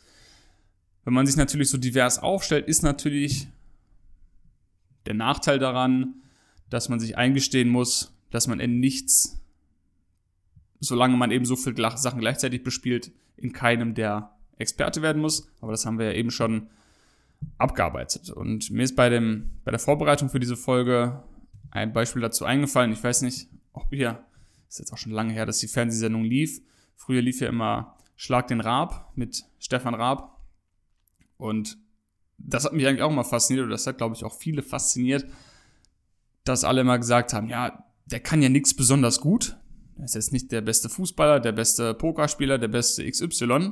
Wenn 1.04 1.14
man 1.14 1.26
sich 1.26 1.36
natürlich 1.36 1.70
so 1.70 1.78
divers 1.78 2.20
aufstellt, 2.20 2.68
ist 2.68 2.84
natürlich 2.84 3.48
der 5.06 5.14
Nachteil 5.14 5.60
daran, 5.60 6.16
dass 6.70 6.90
man 6.90 7.00
sich 7.00 7.18
eingestehen 7.18 7.70
muss, 7.70 8.14
dass 8.32 8.48
man 8.48 8.60
in 8.60 8.80
nichts, 8.80 9.42
solange 10.80 11.18
man 11.18 11.32
eben 11.32 11.46
so 11.46 11.56
viele 11.56 11.98
Sachen 11.98 12.20
gleichzeitig 12.20 12.64
bespielt, 12.64 13.12
in 13.38 13.54
keinem 13.54 13.94
der 13.94 14.32
Experte 14.58 15.02
werden 15.02 15.22
muss. 15.22 15.50
Aber 15.62 15.72
das 15.72 15.86
haben 15.86 16.00
wir 16.00 16.08
ja 16.08 16.14
eben 16.14 16.32
schon 16.32 16.68
abgearbeitet. 17.58 18.30
Und 18.30 18.72
mir 18.72 18.84
ist 18.84 18.96
bei, 18.96 19.10
dem, 19.10 19.52
bei 19.64 19.72
der 19.72 19.80
Vorbereitung 19.80 20.30
für 20.30 20.40
diese 20.40 20.56
Folge 20.56 21.24
ein 21.72 21.94
Beispiel 21.94 22.22
dazu 22.22 22.46
eingefallen. 22.46 22.92
Ich 22.92 23.04
weiß 23.04 23.22
nicht, 23.22 23.48
ob 23.74 23.92
ihr, 23.94 24.24
ist 24.68 24.80
jetzt 24.80 24.92
auch 24.92 24.98
schon 24.98 25.12
lange 25.12 25.34
her, 25.34 25.46
dass 25.46 25.60
die 25.60 25.68
Fernsehsendung 25.68 26.24
lief. 26.24 26.62
Früher 26.96 27.22
lief 27.22 27.42
ja 27.42 27.50
immer 27.50 27.98
Schlag 28.16 28.48
den 28.48 28.62
Raab 28.62 29.12
mit 29.16 29.44
Stefan 29.60 29.94
Raab. 29.94 30.40
Und 31.38 31.78
das 32.48 32.66
hat 32.66 32.74
mich 32.74 32.88
eigentlich 32.88 33.02
auch 33.02 33.12
mal 33.12 33.24
fasziniert, 33.24 33.66
oder 33.66 33.74
das 33.74 33.88
hat, 33.88 33.98
glaube 33.98 34.16
ich, 34.16 34.24
auch 34.24 34.34
viele 34.34 34.62
fasziniert, 34.62 35.26
dass 36.44 36.64
alle 36.64 36.84
mal 36.84 36.98
gesagt 36.98 37.34
haben, 37.34 37.50
ja, 37.50 37.84
der 38.06 38.20
kann 38.20 38.42
ja 38.42 38.50
nichts 38.50 38.76
besonders 38.76 39.20
gut. 39.20 39.58
Er 39.98 40.06
ist 40.06 40.16
jetzt 40.16 40.32
nicht 40.32 40.52
der 40.52 40.62
beste 40.62 40.90
Fußballer, 40.90 41.40
der 41.40 41.54
beste 41.54 41.94
Pokerspieler, 41.94 42.58
der 42.58 42.68
beste 42.68 43.10
XY, 43.10 43.72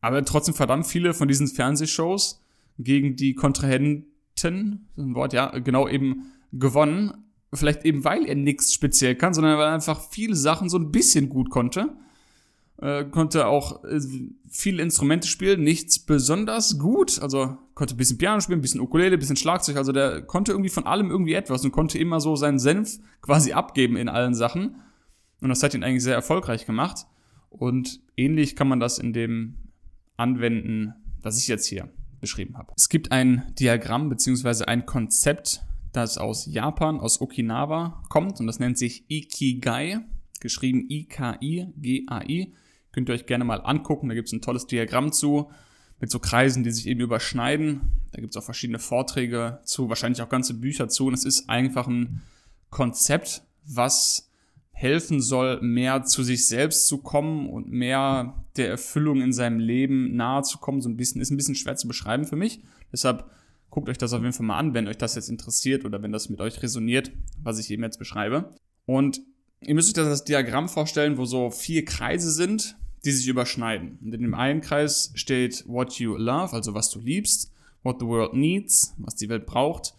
aber 0.00 0.24
trotzdem 0.24 0.54
verdammt 0.54 0.86
viele 0.86 1.14
von 1.14 1.28
diesen 1.28 1.48
Fernsehshows 1.48 2.42
gegen 2.78 3.16
die 3.16 3.34
Kontrahenten, 3.34 4.88
ein 4.96 5.14
Wort, 5.14 5.32
ja, 5.32 5.58
genau 5.58 5.88
eben 5.88 6.32
gewonnen. 6.52 7.12
Vielleicht 7.54 7.84
eben, 7.84 8.04
weil 8.04 8.26
er 8.26 8.34
nichts 8.34 8.72
speziell 8.72 9.14
kann, 9.14 9.32
sondern 9.32 9.56
weil 9.58 9.68
er 9.68 9.74
einfach 9.74 10.00
viele 10.10 10.34
Sachen 10.34 10.68
so 10.68 10.76
ein 10.76 10.90
bisschen 10.90 11.28
gut 11.28 11.50
konnte 11.50 11.96
äh, 12.78 13.04
konnte 13.04 13.46
auch 13.46 13.84
äh, 13.84 14.00
viele 14.48 14.82
Instrumente 14.82 15.28
spielen, 15.28 15.62
nichts 15.62 15.98
besonders 15.98 16.78
gut. 16.78 17.20
Also 17.20 17.56
konnte 17.74 17.94
ein 17.94 17.96
bisschen 17.96 18.18
Piano 18.18 18.40
spielen, 18.40 18.58
ein 18.58 18.62
bisschen 18.62 18.80
Ukulele, 18.80 19.16
ein 19.16 19.20
bisschen 19.20 19.36
Schlagzeug. 19.36 19.76
Also 19.76 19.92
der 19.92 20.22
konnte 20.22 20.52
irgendwie 20.52 20.70
von 20.70 20.86
allem 20.86 21.10
irgendwie 21.10 21.34
etwas 21.34 21.64
und 21.64 21.72
konnte 21.72 21.98
immer 21.98 22.20
so 22.20 22.36
seinen 22.36 22.58
Senf 22.58 22.98
quasi 23.22 23.52
abgeben 23.52 23.96
in 23.96 24.08
allen 24.08 24.34
Sachen. 24.34 24.76
Und 25.40 25.48
das 25.48 25.62
hat 25.62 25.74
ihn 25.74 25.84
eigentlich 25.84 26.02
sehr 26.02 26.14
erfolgreich 26.14 26.66
gemacht. 26.66 27.06
Und 27.50 28.00
ähnlich 28.16 28.56
kann 28.56 28.68
man 28.68 28.80
das 28.80 28.98
in 28.98 29.12
dem 29.12 29.56
anwenden, 30.16 30.94
was 31.22 31.38
ich 31.38 31.48
jetzt 31.48 31.66
hier 31.66 31.88
beschrieben 32.20 32.56
habe. 32.56 32.72
Es 32.76 32.88
gibt 32.88 33.12
ein 33.12 33.52
Diagramm 33.58 34.08
beziehungsweise 34.08 34.66
ein 34.66 34.86
Konzept, 34.86 35.62
das 35.92 36.18
aus 36.18 36.46
Japan, 36.46 36.98
aus 36.98 37.20
Okinawa 37.20 38.02
kommt 38.08 38.40
und 38.40 38.46
das 38.46 38.58
nennt 38.58 38.78
sich 38.78 39.04
Ikigai, 39.08 40.00
geschrieben 40.44 40.86
I-K-I-G-A-I. 40.88 42.54
Könnt 42.92 43.08
ihr 43.08 43.14
euch 43.14 43.26
gerne 43.26 43.44
mal 43.44 43.56
angucken. 43.56 44.08
Da 44.08 44.14
gibt 44.14 44.28
es 44.28 44.32
ein 44.32 44.42
tolles 44.42 44.68
Diagramm 44.68 45.10
zu 45.10 45.50
mit 46.00 46.10
so 46.10 46.20
Kreisen, 46.20 46.62
die 46.62 46.70
sich 46.70 46.86
eben 46.86 47.00
überschneiden. 47.00 47.80
Da 48.12 48.20
gibt 48.20 48.34
es 48.34 48.36
auch 48.40 48.44
verschiedene 48.44 48.78
Vorträge 48.78 49.60
zu, 49.64 49.88
wahrscheinlich 49.88 50.22
auch 50.22 50.28
ganze 50.28 50.54
Bücher 50.54 50.88
zu. 50.88 51.06
Und 51.06 51.14
es 51.14 51.24
ist 51.24 51.48
einfach 51.48 51.88
ein 51.88 52.22
Konzept, 52.70 53.42
was 53.66 54.30
helfen 54.70 55.20
soll, 55.20 55.60
mehr 55.62 56.04
zu 56.04 56.22
sich 56.22 56.46
selbst 56.46 56.88
zu 56.88 56.98
kommen 56.98 57.48
und 57.48 57.70
mehr 57.70 58.44
der 58.56 58.68
Erfüllung 58.68 59.22
in 59.22 59.32
seinem 59.32 59.60
Leben 59.60 60.14
nahe 60.14 60.42
zu 60.42 60.58
kommen. 60.58 60.80
So 60.80 60.88
ein 60.88 60.96
bisschen, 60.96 61.20
ist 61.20 61.30
ein 61.30 61.36
bisschen 61.36 61.54
schwer 61.54 61.76
zu 61.76 61.88
beschreiben 61.88 62.24
für 62.26 62.36
mich. 62.36 62.60
Deshalb 62.92 63.30
guckt 63.70 63.88
euch 63.88 63.98
das 63.98 64.12
auf 64.12 64.20
jeden 64.20 64.32
Fall 64.32 64.46
mal 64.46 64.58
an, 64.58 64.74
wenn 64.74 64.88
euch 64.88 64.98
das 64.98 65.14
jetzt 65.14 65.30
interessiert 65.30 65.84
oder 65.84 66.02
wenn 66.02 66.12
das 66.12 66.28
mit 66.28 66.40
euch 66.40 66.62
resoniert, 66.62 67.12
was 67.42 67.58
ich 67.58 67.70
eben 67.70 67.82
jetzt 67.82 67.98
beschreibe. 67.98 68.54
Und 68.84 69.22
ihr 69.66 69.74
müsst 69.74 69.98
euch 69.98 70.04
das 70.04 70.24
Diagramm 70.24 70.68
vorstellen, 70.68 71.18
wo 71.18 71.24
so 71.24 71.50
vier 71.50 71.84
Kreise 71.84 72.30
sind, 72.30 72.76
die 73.04 73.12
sich 73.12 73.28
überschneiden. 73.28 73.98
Und 74.02 74.14
in 74.14 74.22
dem 74.22 74.34
einen 74.34 74.60
Kreis 74.60 75.12
steht 75.14 75.64
what 75.66 75.98
you 75.98 76.16
love, 76.16 76.54
also 76.54 76.74
was 76.74 76.90
du 76.90 77.00
liebst, 77.00 77.52
what 77.82 78.00
the 78.00 78.06
world 78.06 78.34
needs, 78.34 78.94
was 78.98 79.14
die 79.14 79.28
Welt 79.28 79.46
braucht, 79.46 79.94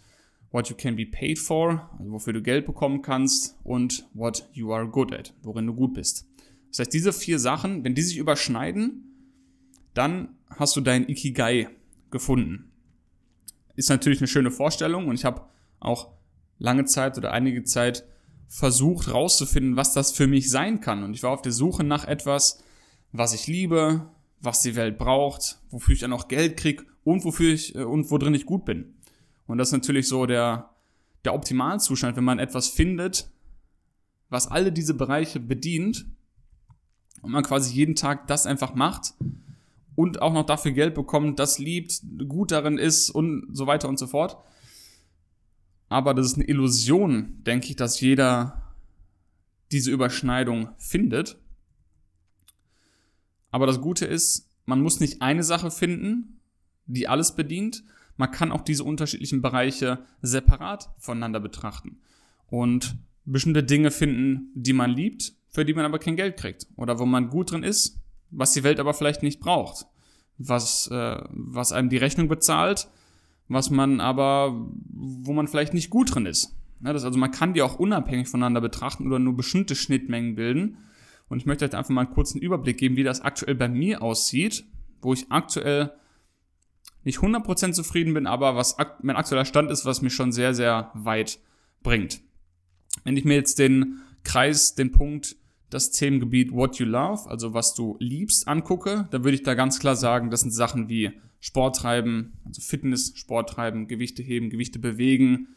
what 0.50 0.68
you 0.68 0.76
can 0.76 0.96
be 0.96 1.06
paid 1.06 1.38
for, 1.38 1.90
also 1.98 2.12
wofür 2.12 2.32
du 2.32 2.42
Geld 2.42 2.66
bekommen 2.66 3.02
kannst 3.02 3.56
und 3.62 4.08
what 4.14 4.48
you 4.52 4.72
are 4.72 4.88
good 4.88 5.12
at, 5.12 5.34
worin 5.42 5.66
du 5.66 5.74
gut 5.74 5.94
bist. 5.94 6.26
Das 6.70 6.80
heißt, 6.80 6.92
diese 6.92 7.12
vier 7.12 7.38
Sachen, 7.38 7.84
wenn 7.84 7.94
die 7.94 8.02
sich 8.02 8.16
überschneiden, 8.16 9.04
dann 9.94 10.36
hast 10.50 10.76
du 10.76 10.80
dein 10.80 11.08
Ikigai 11.08 11.68
gefunden. 12.10 12.70
Ist 13.76 13.90
natürlich 13.90 14.20
eine 14.20 14.28
schöne 14.28 14.50
Vorstellung 14.50 15.08
und 15.08 15.14
ich 15.14 15.24
habe 15.24 15.42
auch 15.80 16.12
lange 16.58 16.84
Zeit 16.84 17.18
oder 17.18 17.32
einige 17.32 17.64
Zeit 17.64 18.04
versucht 18.48 19.12
rauszufinden, 19.12 19.76
was 19.76 19.92
das 19.92 20.12
für 20.12 20.26
mich 20.26 20.50
sein 20.50 20.80
kann. 20.80 21.02
Und 21.02 21.14
ich 21.14 21.22
war 21.22 21.30
auf 21.30 21.42
der 21.42 21.52
Suche 21.52 21.84
nach 21.84 22.04
etwas, 22.04 22.62
was 23.12 23.34
ich 23.34 23.46
liebe, 23.46 24.08
was 24.40 24.62
die 24.62 24.76
Welt 24.76 24.98
braucht, 24.98 25.58
wofür 25.70 25.94
ich 25.94 26.00
dann 26.00 26.12
auch 26.12 26.28
Geld 26.28 26.56
krieg 26.56 26.84
und 27.04 27.24
wofür 27.24 27.52
ich 27.52 27.74
äh, 27.74 27.82
und 27.84 28.10
wo 28.10 28.18
drin 28.18 28.34
ich 28.34 28.46
gut 28.46 28.64
bin. 28.64 28.94
Und 29.46 29.58
das 29.58 29.68
ist 29.68 29.72
natürlich 29.72 30.08
so 30.08 30.26
der, 30.26 30.70
der 31.24 31.34
Optimalzustand, 31.34 32.16
wenn 32.16 32.24
man 32.24 32.38
etwas 32.38 32.68
findet, 32.68 33.30
was 34.28 34.48
alle 34.48 34.72
diese 34.72 34.94
Bereiche 34.94 35.40
bedient 35.40 36.06
und 37.22 37.30
man 37.30 37.44
quasi 37.44 37.74
jeden 37.74 37.94
Tag 37.94 38.26
das 38.26 38.46
einfach 38.46 38.74
macht 38.74 39.14
und 39.94 40.20
auch 40.20 40.32
noch 40.32 40.44
dafür 40.44 40.72
Geld 40.72 40.94
bekommt, 40.94 41.38
das 41.38 41.58
liebt, 41.58 42.02
gut 42.28 42.50
darin 42.50 42.78
ist 42.78 43.10
und 43.10 43.48
so 43.52 43.66
weiter 43.66 43.88
und 43.88 43.98
so 43.98 44.06
fort. 44.06 44.36
Aber 45.88 46.14
das 46.14 46.26
ist 46.26 46.34
eine 46.34 46.48
Illusion, 46.48 47.42
denke 47.44 47.68
ich, 47.68 47.76
dass 47.76 48.00
jeder 48.00 48.74
diese 49.72 49.90
Überschneidung 49.90 50.70
findet. 50.78 51.38
Aber 53.50 53.66
das 53.66 53.80
Gute 53.80 54.04
ist, 54.04 54.48
man 54.64 54.82
muss 54.82 55.00
nicht 55.00 55.22
eine 55.22 55.42
Sache 55.42 55.70
finden, 55.70 56.40
die 56.86 57.08
alles 57.08 57.34
bedient. 57.34 57.84
Man 58.16 58.30
kann 58.30 58.52
auch 58.52 58.62
diese 58.62 58.84
unterschiedlichen 58.84 59.42
Bereiche 59.42 60.04
separat 60.22 60.90
voneinander 60.98 61.40
betrachten 61.40 61.98
und 62.48 62.96
bestimmte 63.24 63.62
Dinge 63.62 63.90
finden, 63.90 64.50
die 64.54 64.72
man 64.72 64.90
liebt, 64.90 65.34
für 65.48 65.64
die 65.64 65.74
man 65.74 65.84
aber 65.84 65.98
kein 65.98 66.16
Geld 66.16 66.36
kriegt. 66.36 66.66
Oder 66.76 66.98
wo 66.98 67.06
man 67.06 67.28
gut 67.28 67.50
drin 67.50 67.62
ist, 67.62 67.98
was 68.30 68.52
die 68.52 68.62
Welt 68.62 68.80
aber 68.80 68.94
vielleicht 68.94 69.22
nicht 69.22 69.40
braucht. 69.40 69.86
Was, 70.38 70.88
äh, 70.88 71.18
was 71.30 71.72
einem 71.72 71.88
die 71.88 71.96
Rechnung 71.96 72.28
bezahlt, 72.28 72.88
was 73.48 73.70
man 73.70 74.00
aber, 74.00 74.68
wo 74.92 75.32
man 75.32 75.48
vielleicht 75.48 75.74
nicht 75.74 75.90
gut 75.90 76.14
drin 76.14 76.26
ist. 76.26 76.54
Ja, 76.84 76.92
das, 76.92 77.04
also 77.04 77.18
man 77.18 77.30
kann 77.30 77.54
die 77.54 77.62
auch 77.62 77.78
unabhängig 77.78 78.28
voneinander 78.28 78.60
betrachten 78.60 79.06
oder 79.06 79.18
nur 79.18 79.36
bestimmte 79.36 79.74
Schnittmengen 79.74 80.34
bilden. 80.34 80.78
Und 81.28 81.38
ich 81.38 81.46
möchte 81.46 81.64
jetzt 81.64 81.74
einfach 81.74 81.90
mal 81.90 82.02
einen 82.02 82.14
kurzen 82.14 82.40
Überblick 82.40 82.78
geben, 82.78 82.96
wie 82.96 83.02
das 83.02 83.20
aktuell 83.20 83.54
bei 83.54 83.68
mir 83.68 84.02
aussieht, 84.02 84.64
wo 85.00 85.12
ich 85.12 85.30
aktuell 85.30 85.92
nicht 87.04 87.18
100% 87.18 87.72
zufrieden 87.72 88.14
bin, 88.14 88.26
aber 88.26 88.56
was 88.56 88.76
mein 89.02 89.16
aktueller 89.16 89.44
Stand 89.44 89.70
ist, 89.70 89.84
was 89.84 90.02
mich 90.02 90.12
schon 90.12 90.32
sehr, 90.32 90.54
sehr 90.54 90.90
weit 90.94 91.38
bringt. 91.82 92.20
Wenn 93.04 93.16
ich 93.16 93.24
mir 93.24 93.34
jetzt 93.34 93.58
den 93.58 94.00
Kreis, 94.24 94.74
den 94.74 94.90
Punkt, 94.90 95.36
das 95.70 95.92
Themengebiet 95.92 96.52
What 96.52 96.78
You 96.78 96.86
Love, 96.86 97.28
also 97.28 97.54
was 97.54 97.74
du 97.74 97.96
liebst, 98.00 98.48
angucke, 98.48 99.08
dann 99.10 99.24
würde 99.24 99.36
ich 99.36 99.42
da 99.42 99.54
ganz 99.54 99.78
klar 99.78 99.96
sagen, 99.96 100.30
das 100.30 100.40
sind 100.40 100.50
Sachen 100.52 100.88
wie 100.88 101.12
Sport 101.40 101.76
treiben, 101.76 102.34
also 102.44 102.60
Fitness, 102.60 103.12
Sport 103.16 103.50
treiben, 103.50 103.88
Gewichte 103.88 104.22
heben, 104.22 104.50
Gewichte 104.50 104.78
bewegen, 104.78 105.48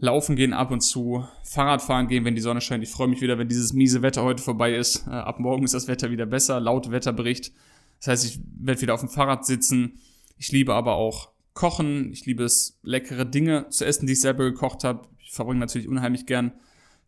Laufen 0.00 0.36
gehen 0.36 0.52
ab 0.52 0.70
und 0.70 0.80
zu, 0.80 1.26
Fahrradfahren 1.42 2.06
gehen, 2.06 2.24
wenn 2.24 2.36
die 2.36 2.40
Sonne 2.40 2.60
scheint. 2.60 2.84
Ich 2.84 2.90
freue 2.90 3.08
mich 3.08 3.20
wieder, 3.20 3.36
wenn 3.36 3.48
dieses 3.48 3.72
miese 3.72 4.00
Wetter 4.00 4.22
heute 4.22 4.42
vorbei 4.42 4.74
ist. 4.74 5.08
Äh, 5.08 5.10
ab 5.10 5.40
morgen 5.40 5.64
ist 5.64 5.74
das 5.74 5.88
Wetter 5.88 6.12
wieder 6.12 6.24
besser, 6.24 6.60
laut 6.60 6.92
Wetterbericht. 6.92 7.52
Das 7.98 8.06
heißt, 8.06 8.24
ich 8.26 8.40
werde 8.60 8.80
wieder 8.80 8.94
auf 8.94 9.00
dem 9.00 9.08
Fahrrad 9.08 9.44
sitzen. 9.44 9.98
Ich 10.36 10.52
liebe 10.52 10.72
aber 10.74 10.94
auch 10.94 11.30
Kochen. 11.52 12.12
Ich 12.12 12.26
liebe 12.26 12.44
es, 12.44 12.78
leckere 12.82 13.24
Dinge 13.24 13.68
zu 13.70 13.84
essen, 13.84 14.06
die 14.06 14.12
ich 14.12 14.20
selber 14.20 14.44
gekocht 14.44 14.84
habe. 14.84 15.08
Ich 15.18 15.32
verbringe 15.32 15.58
natürlich 15.58 15.88
unheimlich 15.88 16.26
gern 16.26 16.52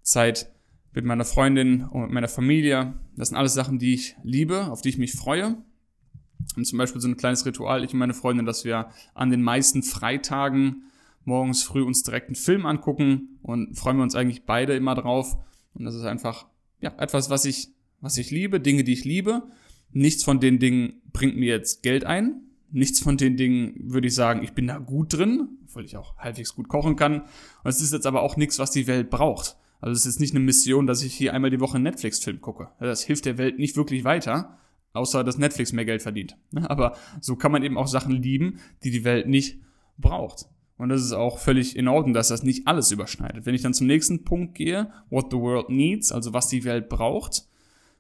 Zeit 0.03 0.51
mit 0.93 1.05
meiner 1.05 1.25
Freundin 1.25 1.85
und 1.85 2.03
mit 2.03 2.11
meiner 2.11 2.29
Familie. 2.29 2.95
Das 3.15 3.29
sind 3.29 3.39
alles 3.39 3.55
Sachen, 3.55 3.79
die 3.79 3.95
ich 3.95 4.17
liebe, 4.25 4.67
auf 4.67 4.83
die 4.83 4.89
ich 4.89 4.99
mich 4.99 5.13
freue. 5.13 5.59
Und 6.57 6.65
zum 6.67 6.79
Beispiel 6.79 7.01
so 7.01 7.09
ein 7.09 7.17
kleines 7.17 7.47
Ritual, 7.47 7.85
ich 7.85 7.93
und 7.93 7.99
meine 7.99 8.15
Freundin, 8.15 8.47
dass 8.47 8.65
wir 8.65 8.91
an 9.15 9.31
den 9.31 9.43
meisten 9.43 9.83
Freitagen 9.83 10.85
morgens 11.25 11.63
früh 11.63 11.83
uns 11.83 12.03
direkt 12.03 12.29
einen 12.29 12.37
Film 12.37 12.67
angucken 12.67 13.39
und 13.43 13.77
freuen 13.77 13.99
wir 13.99 14.03
uns 14.03 14.15
eigentlich 14.15 14.45
beide 14.45 14.75
immer 14.75 14.95
drauf. 14.95 15.37
Und 15.75 15.85
das 15.85 15.95
ist 15.95 16.05
einfach, 16.05 16.47
ja, 16.81 16.93
etwas, 16.99 17.31
was 17.31 17.45
ich, 17.45 17.69
was 18.01 18.17
ich 18.17 18.31
liebe, 18.31 18.61
Dinge, 18.61 18.85
die 18.85 18.93
ich 18.93 19.05
liebe. 19.05 19.43
Nichts 19.93 20.25
von 20.25 20.41
den 20.41 20.59
Dingen 20.59 21.01
bringt 21.13 21.37
mir 21.37 21.49
jetzt 21.49 21.83
Geld 21.83 22.05
ein. 22.05 22.43
Nichts 22.73 23.01
von 23.01 23.17
den 23.17 23.37
Dingen 23.37 23.75
würde 23.83 24.09
ich 24.09 24.15
sagen, 24.15 24.43
ich 24.43 24.53
bin 24.53 24.69
da 24.69 24.79
gut 24.79 25.13
drin, 25.13 25.49
weil 25.73 25.85
ich 25.85 25.97
auch 25.97 26.17
halbwegs 26.19 26.55
gut 26.55 26.69
kochen 26.69 26.97
kann. 26.97 27.23
Und 27.23 27.71
es 27.71 27.81
ist 27.81 27.93
jetzt 27.93 28.07
aber 28.07 28.23
auch 28.23 28.37
nichts, 28.37 28.59
was 28.59 28.71
die 28.71 28.87
Welt 28.87 29.11
braucht. 29.11 29.57
Also 29.81 29.97
es 29.97 30.07
ist 30.07 30.21
nicht 30.21 30.35
eine 30.35 30.45
Mission, 30.45 30.87
dass 30.87 31.03
ich 31.03 31.15
hier 31.15 31.35
einmal 31.35 31.51
die 31.51 31.61
Woche 31.61 31.77
einen 31.77 31.85
Netflix-Film 31.85 32.41
gucke. 32.41 32.69
Das 32.79 33.03
hilft 33.03 33.25
der 33.25 33.39
Welt 33.39 33.59
nicht 33.59 33.77
wirklich 33.77 34.05
weiter, 34.05 34.59
außer 34.93 35.25
dass 35.25 35.39
Netflix 35.39 35.73
mehr 35.73 35.85
Geld 35.85 36.03
verdient. 36.03 36.37
Aber 36.63 36.97
so 37.21 37.37
kann 37.37 37.53
man 37.53 37.63
eben 37.63 37.79
auch 37.79 37.87
Sachen 37.87 38.13
lieben, 38.13 38.61
die 38.83 38.91
die 38.91 39.05
Welt 39.05 39.29
nicht 39.29 39.61
braucht. 39.99 40.47
Und 40.77 40.89
das 40.89 41.03
ist 41.03 41.13
auch 41.13 41.39
völlig 41.39 41.77
in 41.77 41.89
Ordnung, 41.89 42.15
dass 42.15 42.29
das 42.29 42.43
nicht 42.43 42.67
alles 42.67 42.91
überschneidet. 42.91 43.45
Wenn 43.45 43.55
ich 43.55 43.61
dann 43.63 43.75
zum 43.75 43.87
nächsten 43.87 44.25
Punkt 44.25 44.55
gehe, 44.55 44.91
what 45.11 45.27
the 45.31 45.37
world 45.37 45.69
needs, 45.69 46.11
also 46.11 46.33
was 46.33 46.49
die 46.49 46.65
Welt 46.65 46.89
braucht 46.89 47.47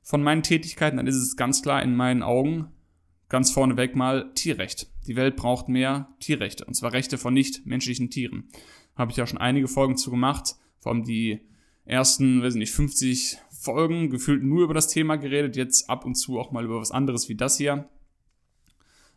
von 0.02 0.22
meinen 0.22 0.42
Tätigkeiten, 0.42 0.96
dann 0.96 1.06
ist 1.06 1.16
es 1.16 1.36
ganz 1.36 1.60
klar 1.60 1.82
in 1.82 1.94
meinen 1.94 2.22
Augen 2.22 2.68
ganz 3.28 3.50
vorneweg 3.50 3.96
mal 3.96 4.32
Tierrecht. 4.34 4.90
Die 5.06 5.16
Welt 5.16 5.36
braucht 5.36 5.68
mehr 5.68 6.08
Tierrechte, 6.20 6.64
und 6.64 6.74
zwar 6.74 6.92
Rechte 6.92 7.18
von 7.18 7.32
nicht 7.32 7.66
menschlichen 7.66 8.10
Tieren. 8.10 8.48
Habe 8.96 9.10
ich 9.10 9.16
ja 9.16 9.26
schon 9.26 9.38
einige 9.38 9.68
Folgen 9.68 9.96
zu 9.96 10.10
gemacht, 10.10 10.56
vor 10.78 10.92
allem 10.92 11.04
die 11.04 11.40
ersten, 11.84 12.42
weiß 12.42 12.54
nicht, 12.54 12.72
50 12.72 13.38
Folgen 13.60 14.08
gefühlt 14.08 14.42
nur 14.42 14.64
über 14.64 14.72
das 14.72 14.88
Thema 14.88 15.16
geredet, 15.16 15.54
jetzt 15.54 15.90
ab 15.90 16.06
und 16.06 16.14
zu 16.14 16.38
auch 16.38 16.50
mal 16.50 16.64
über 16.64 16.80
was 16.80 16.92
anderes 16.92 17.28
wie 17.28 17.34
das 17.34 17.58
hier. 17.58 17.90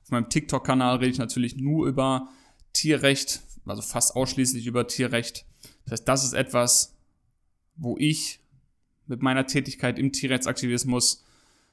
Auf 0.04 0.12
meinem 0.12 0.30
TikTok-Kanal 0.30 0.98
rede 0.98 1.12
ich 1.12 1.18
natürlich 1.18 1.56
nur 1.56 1.88
über 1.88 2.28
Tierrecht, 2.74 3.42
also 3.66 3.82
fast 3.82 4.18
ausschließlich 4.18 4.68
über 4.68 4.86
Tierrecht. 4.86 5.46
Das 5.86 5.94
heißt, 5.94 6.08
das 6.10 6.26
ist 6.26 6.34
etwas, 6.34 6.98
wo 7.78 7.98
ich 7.98 8.42
mit 9.08 9.22
meiner 9.22 9.48
Tätigkeit 9.48 9.98
im 9.98 10.12
Tierrechtsaktivismus 10.12 11.24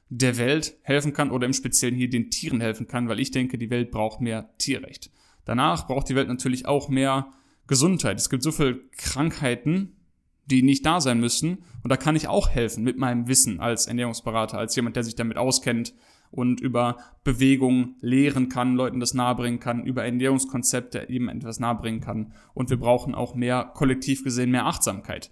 der 0.07 0.37
Welt 0.37 0.77
helfen 0.83 1.11
kann 1.11 1.31
oder 1.31 1.47
im 1.47 1.53
Speziellen 1.53 1.95
hier 1.95 2.09
den 2.09 2.29
Tieren 2.29 2.61
helfen 2.61 2.87
kann, 2.87 3.09
weil 3.09 3.19
ich 3.19 3.31
denke, 3.31 3.57
die 3.57 3.69
Welt 3.69 3.91
braucht 3.91 4.21
mehr 4.21 4.49
Tierrecht. 4.57 5.11
Danach 5.43 5.87
braucht 5.87 6.07
die 6.07 6.15
Welt 6.15 6.29
natürlich 6.29 6.65
auch 6.67 6.87
mehr 6.87 7.33
Gesundheit. 7.67 8.17
Es 8.17 8.29
gibt 8.29 8.43
so 8.43 8.51
viele 8.53 8.79
Krankheiten, 8.91 9.97
die 10.45 10.63
nicht 10.63 10.85
da 10.85 11.01
sein 11.01 11.19
müssen. 11.19 11.63
Und 11.83 11.89
da 11.89 11.97
kann 11.97 12.15
ich 12.15 12.27
auch 12.27 12.49
helfen 12.49 12.83
mit 12.83 12.97
meinem 12.97 13.27
Wissen 13.27 13.59
als 13.59 13.87
Ernährungsberater, 13.87 14.57
als 14.57 14.75
jemand, 14.75 14.95
der 14.95 15.03
sich 15.03 15.15
damit 15.15 15.37
auskennt, 15.37 15.93
und 16.31 16.61
über 16.61 16.97
Bewegung 17.23 17.95
lehren 17.99 18.49
kann, 18.49 18.75
Leuten 18.75 18.99
das 18.99 19.13
nahebringen 19.13 19.59
kann, 19.59 19.85
über 19.85 20.03
Ernährungskonzepte 20.03 21.09
eben 21.09 21.29
etwas 21.29 21.59
nahebringen 21.59 21.99
kann. 21.99 22.33
Und 22.53 22.69
wir 22.69 22.77
brauchen 22.77 23.13
auch 23.13 23.35
mehr, 23.35 23.69
kollektiv 23.75 24.23
gesehen, 24.23 24.49
mehr 24.49 24.65
Achtsamkeit. 24.65 25.31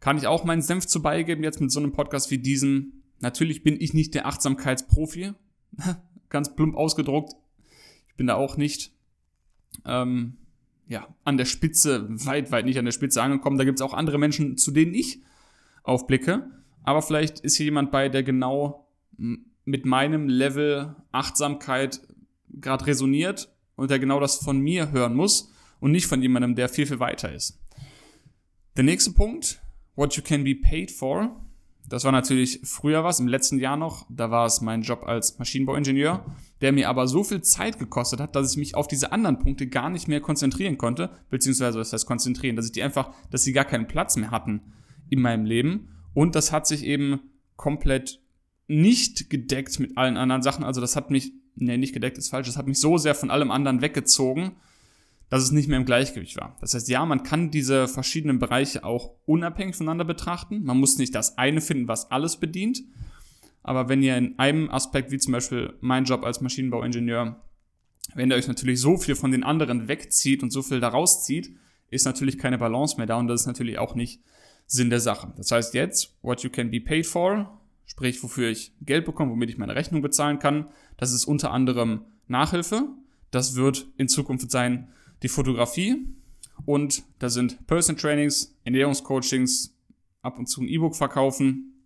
Kann 0.00 0.16
ich 0.16 0.26
auch 0.26 0.44
meinen 0.44 0.62
Senf 0.62 0.86
zu 0.86 1.02
beigeben, 1.02 1.42
jetzt 1.42 1.60
mit 1.60 1.72
so 1.72 1.80
einem 1.80 1.92
Podcast 1.92 2.30
wie 2.30 2.38
diesem? 2.38 3.02
Natürlich 3.20 3.64
bin 3.64 3.80
ich 3.80 3.92
nicht 3.92 4.14
der 4.14 4.26
Achtsamkeitsprofi, 4.26 5.32
ganz 6.28 6.54
plump 6.54 6.76
ausgedruckt. 6.76 7.34
Ich 8.08 8.14
bin 8.14 8.28
da 8.28 8.34
auch 8.34 8.56
nicht 8.56 8.92
ähm, 9.84 10.36
ja, 10.88 11.08
an 11.24 11.36
der 11.36 11.44
Spitze, 11.44 12.06
weit, 12.08 12.52
weit 12.52 12.64
nicht 12.64 12.78
an 12.78 12.84
der 12.84 12.92
Spitze 12.92 13.22
angekommen. 13.22 13.58
Da 13.58 13.64
gibt 13.64 13.78
es 13.78 13.82
auch 13.82 13.94
andere 13.94 14.18
Menschen, 14.18 14.56
zu 14.56 14.70
denen 14.70 14.94
ich 14.94 15.20
aufblicke. 15.82 16.50
Aber 16.84 17.02
vielleicht 17.02 17.40
ist 17.40 17.56
hier 17.56 17.64
jemand 17.64 17.90
bei, 17.90 18.08
der 18.08 18.22
genau 18.22 18.88
mit 19.64 19.84
meinem 19.84 20.28
Level 20.28 20.94
Achtsamkeit 21.10 22.00
gerade 22.48 22.86
resoniert 22.86 23.52
und 23.74 23.90
der 23.90 23.98
genau 23.98 24.20
das 24.20 24.36
von 24.36 24.60
mir 24.60 24.92
hören 24.92 25.14
muss 25.14 25.52
und 25.80 25.90
nicht 25.90 26.06
von 26.06 26.22
jemandem, 26.22 26.54
der 26.54 26.68
viel, 26.68 26.86
viel 26.86 27.00
weiter 27.00 27.32
ist. 27.32 27.60
Der 28.76 28.84
nächste 28.84 29.12
Punkt, 29.12 29.60
what 29.96 30.14
you 30.14 30.22
can 30.22 30.44
be 30.44 30.54
paid 30.54 30.90
for. 30.90 31.40
Das 31.88 32.04
war 32.04 32.12
natürlich 32.12 32.60
früher 32.64 33.04
was, 33.04 33.20
im 33.20 33.28
letzten 33.28 33.58
Jahr 33.58 33.76
noch. 33.76 34.06
Da 34.08 34.30
war 34.30 34.46
es 34.46 34.60
mein 34.60 34.82
Job 34.82 35.04
als 35.04 35.38
Maschinenbauingenieur, 35.38 36.24
der 36.60 36.72
mir 36.72 36.88
aber 36.88 37.06
so 37.06 37.22
viel 37.22 37.42
Zeit 37.42 37.78
gekostet 37.78 38.20
hat, 38.20 38.34
dass 38.34 38.52
ich 38.52 38.56
mich 38.56 38.74
auf 38.74 38.88
diese 38.88 39.12
anderen 39.12 39.38
Punkte 39.38 39.66
gar 39.66 39.90
nicht 39.90 40.08
mehr 40.08 40.20
konzentrieren 40.20 40.78
konnte. 40.78 41.10
Beziehungsweise, 41.28 41.78
was 41.78 41.92
heißt 41.92 42.06
konzentrieren? 42.06 42.56
Dass 42.56 42.66
ich 42.66 42.72
die 42.72 42.82
einfach, 42.82 43.10
dass 43.30 43.44
sie 43.44 43.52
gar 43.52 43.64
keinen 43.64 43.86
Platz 43.86 44.16
mehr 44.16 44.30
hatten 44.30 44.60
in 45.10 45.20
meinem 45.20 45.44
Leben. 45.44 45.88
Und 46.14 46.34
das 46.34 46.52
hat 46.52 46.66
sich 46.66 46.84
eben 46.84 47.20
komplett 47.56 48.20
nicht 48.68 49.30
gedeckt 49.30 49.78
mit 49.78 49.96
allen 49.96 50.16
anderen 50.16 50.42
Sachen. 50.42 50.64
Also 50.64 50.80
das 50.80 50.96
hat 50.96 51.10
mich, 51.10 51.32
nee, 51.54 51.76
nicht 51.76 51.92
gedeckt 51.92 52.18
ist 52.18 52.30
falsch, 52.30 52.46
das 52.46 52.56
hat 52.56 52.66
mich 52.66 52.80
so 52.80 52.98
sehr 52.98 53.14
von 53.14 53.30
allem 53.30 53.50
anderen 53.50 53.80
weggezogen, 53.82 54.52
dass 55.28 55.42
es 55.42 55.50
nicht 55.50 55.68
mehr 55.68 55.78
im 55.78 55.84
Gleichgewicht 55.84 56.36
war. 56.36 56.56
Das 56.60 56.74
heißt, 56.74 56.88
ja, 56.88 57.04
man 57.04 57.22
kann 57.22 57.50
diese 57.50 57.88
verschiedenen 57.88 58.38
Bereiche 58.38 58.84
auch 58.84 59.12
unabhängig 59.26 59.76
voneinander 59.76 60.04
betrachten. 60.04 60.62
Man 60.64 60.78
muss 60.78 60.98
nicht 60.98 61.14
das 61.14 61.36
eine 61.38 61.60
finden, 61.60 61.88
was 61.88 62.10
alles 62.10 62.36
bedient. 62.36 62.82
Aber 63.66 63.88
wenn 63.88 64.00
ihr 64.00 64.16
in 64.16 64.38
einem 64.38 64.70
Aspekt, 64.70 65.10
wie 65.10 65.18
zum 65.18 65.32
Beispiel 65.32 65.74
mein 65.80 66.04
Job 66.04 66.22
als 66.22 66.40
Maschinenbauingenieur, 66.40 67.42
wenn 68.14 68.30
ihr 68.30 68.36
euch 68.36 68.46
natürlich 68.46 68.80
so 68.80 68.96
viel 68.96 69.16
von 69.16 69.32
den 69.32 69.42
anderen 69.42 69.88
wegzieht 69.88 70.44
und 70.44 70.52
so 70.52 70.62
viel 70.62 70.78
daraus 70.78 71.24
zieht, 71.24 71.50
ist 71.90 72.04
natürlich 72.04 72.38
keine 72.38 72.58
Balance 72.58 72.96
mehr 72.96 73.06
da 73.06 73.16
und 73.16 73.26
das 73.26 73.40
ist 73.40 73.48
natürlich 73.48 73.78
auch 73.78 73.96
nicht 73.96 74.22
Sinn 74.68 74.88
der 74.88 75.00
Sache. 75.00 75.32
Das 75.36 75.50
heißt 75.50 75.74
jetzt, 75.74 76.16
what 76.22 76.44
you 76.44 76.50
can 76.50 76.70
be 76.70 76.80
paid 76.80 77.06
for, 77.06 77.60
sprich 77.86 78.22
wofür 78.22 78.50
ich 78.50 78.72
Geld 78.82 79.04
bekomme, 79.04 79.32
womit 79.32 79.50
ich 79.50 79.58
meine 79.58 79.74
Rechnung 79.74 80.00
bezahlen 80.00 80.38
kann. 80.38 80.68
Das 80.96 81.12
ist 81.12 81.24
unter 81.24 81.50
anderem 81.50 82.02
Nachhilfe. 82.28 82.84
Das 83.32 83.56
wird 83.56 83.88
in 83.96 84.06
Zukunft 84.06 84.48
sein 84.48 84.92
die 85.24 85.28
Fotografie. 85.28 86.06
Und 86.66 87.02
da 87.18 87.28
sind 87.28 87.66
Person 87.66 87.96
Trainings, 87.96 88.56
Ernährungscoachings, 88.62 89.76
ab 90.22 90.38
und 90.38 90.46
zu 90.46 90.60
ein 90.60 90.68
E-Book 90.68 90.94
verkaufen 90.94 91.82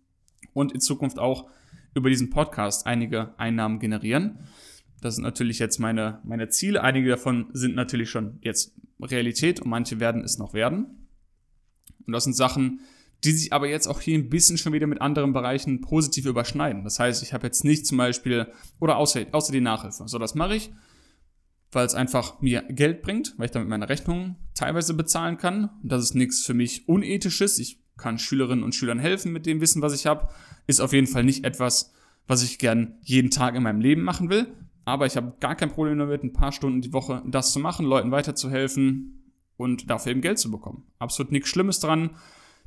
und 0.53 0.73
in 0.73 0.79
Zukunft 0.79 1.17
auch 1.17 1.49
über 1.93 2.09
diesen 2.09 2.29
Podcast 2.29 2.85
einige 2.85 3.37
Einnahmen 3.39 3.79
generieren. 3.79 4.39
Das 5.01 5.15
sind 5.15 5.23
natürlich 5.23 5.59
jetzt 5.59 5.79
meine, 5.79 6.19
meine 6.23 6.49
Ziele. 6.49 6.83
Einige 6.83 7.09
davon 7.09 7.47
sind 7.53 7.75
natürlich 7.75 8.09
schon 8.09 8.37
jetzt 8.41 8.75
Realität 9.01 9.59
und 9.59 9.69
manche 9.69 9.99
werden 9.99 10.23
es 10.23 10.37
noch 10.37 10.53
werden. 10.53 11.07
Und 12.05 12.13
das 12.13 12.23
sind 12.23 12.35
Sachen, 12.35 12.81
die 13.23 13.31
sich 13.31 13.53
aber 13.53 13.67
jetzt 13.67 13.87
auch 13.87 14.01
hier 14.01 14.17
ein 14.17 14.29
bisschen 14.29 14.57
schon 14.57 14.73
wieder 14.73 14.87
mit 14.87 15.01
anderen 15.01 15.33
Bereichen 15.33 15.81
positiv 15.81 16.25
überschneiden. 16.25 16.83
Das 16.83 16.99
heißt, 16.99 17.21
ich 17.23 17.33
habe 17.33 17.47
jetzt 17.47 17.63
nicht 17.63 17.85
zum 17.85 17.97
Beispiel, 17.97 18.47
oder 18.79 18.97
außer, 18.97 19.25
außer 19.31 19.51
die 19.51 19.61
Nachhilfe. 19.61 20.07
So, 20.07 20.17
das 20.17 20.35
mache 20.35 20.55
ich, 20.55 20.71
weil 21.71 21.85
es 21.85 21.93
einfach 21.93 22.41
mir 22.41 22.63
Geld 22.69 23.01
bringt, 23.01 23.35
weil 23.37 23.45
ich 23.45 23.51
damit 23.51 23.69
meine 23.69 23.89
Rechnungen 23.89 24.37
teilweise 24.55 24.93
bezahlen 24.93 25.37
kann. 25.37 25.69
Und 25.83 25.91
das 25.91 26.03
ist 26.03 26.15
nichts 26.15 26.43
für 26.43 26.53
mich 26.53 26.87
Unethisches. 26.87 27.59
Ich 27.59 27.80
kann 28.01 28.17
Schülerinnen 28.17 28.63
und 28.63 28.75
Schülern 28.75 28.99
helfen 28.99 29.31
mit 29.31 29.45
dem 29.45 29.61
Wissen, 29.61 29.81
was 29.81 29.93
ich 29.93 30.05
habe. 30.05 30.27
Ist 30.67 30.81
auf 30.81 30.91
jeden 30.91 31.07
Fall 31.07 31.23
nicht 31.23 31.45
etwas, 31.45 31.93
was 32.27 32.43
ich 32.43 32.59
gern 32.59 32.95
jeden 33.01 33.31
Tag 33.31 33.55
in 33.55 33.63
meinem 33.63 33.79
Leben 33.79 34.01
machen 34.01 34.29
will. 34.29 34.47
Aber 34.83 35.05
ich 35.05 35.15
habe 35.15 35.33
gar 35.39 35.55
kein 35.55 35.71
Problem 35.71 35.99
damit, 35.99 36.23
ein 36.23 36.33
paar 36.33 36.51
Stunden 36.51 36.81
die 36.81 36.91
Woche 36.91 37.21
das 37.25 37.53
zu 37.53 37.59
machen, 37.59 37.85
Leuten 37.85 38.11
weiterzuhelfen 38.11 39.21
und 39.55 39.89
dafür 39.89 40.11
eben 40.11 40.21
Geld 40.21 40.39
zu 40.39 40.49
bekommen. 40.49 40.83
Absolut 40.97 41.31
nichts 41.31 41.49
Schlimmes 41.49 41.79
dran. 41.79 42.11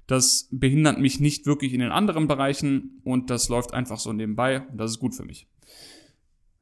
Das 0.06 0.48
behindert 0.50 1.00
mich 1.00 1.18
nicht 1.18 1.46
wirklich 1.46 1.72
in 1.72 1.80
den 1.80 1.90
anderen 1.90 2.28
Bereichen 2.28 3.00
und 3.04 3.30
das 3.30 3.48
läuft 3.48 3.74
einfach 3.74 3.98
so 3.98 4.12
nebenbei 4.12 4.60
und 4.68 4.78
das 4.78 4.92
ist 4.92 4.98
gut 5.00 5.14
für 5.14 5.24
mich. 5.24 5.48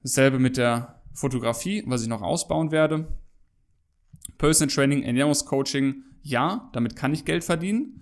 Dasselbe 0.03 0.39
mit 0.39 0.57
der 0.57 1.03
Fotografie, 1.13 1.83
was 1.87 2.03
ich 2.03 2.09
noch 2.09 2.23
ausbauen 2.23 2.71
werde. 2.71 3.09
Personal 4.39 4.73
Training, 4.75 5.03
Ernährungscoaching, 5.03 6.05
ja, 6.23 6.71
damit 6.73 6.97
kann 6.97 7.13
ich 7.13 7.25
Geld 7.25 7.45
verdienen. 7.45 8.02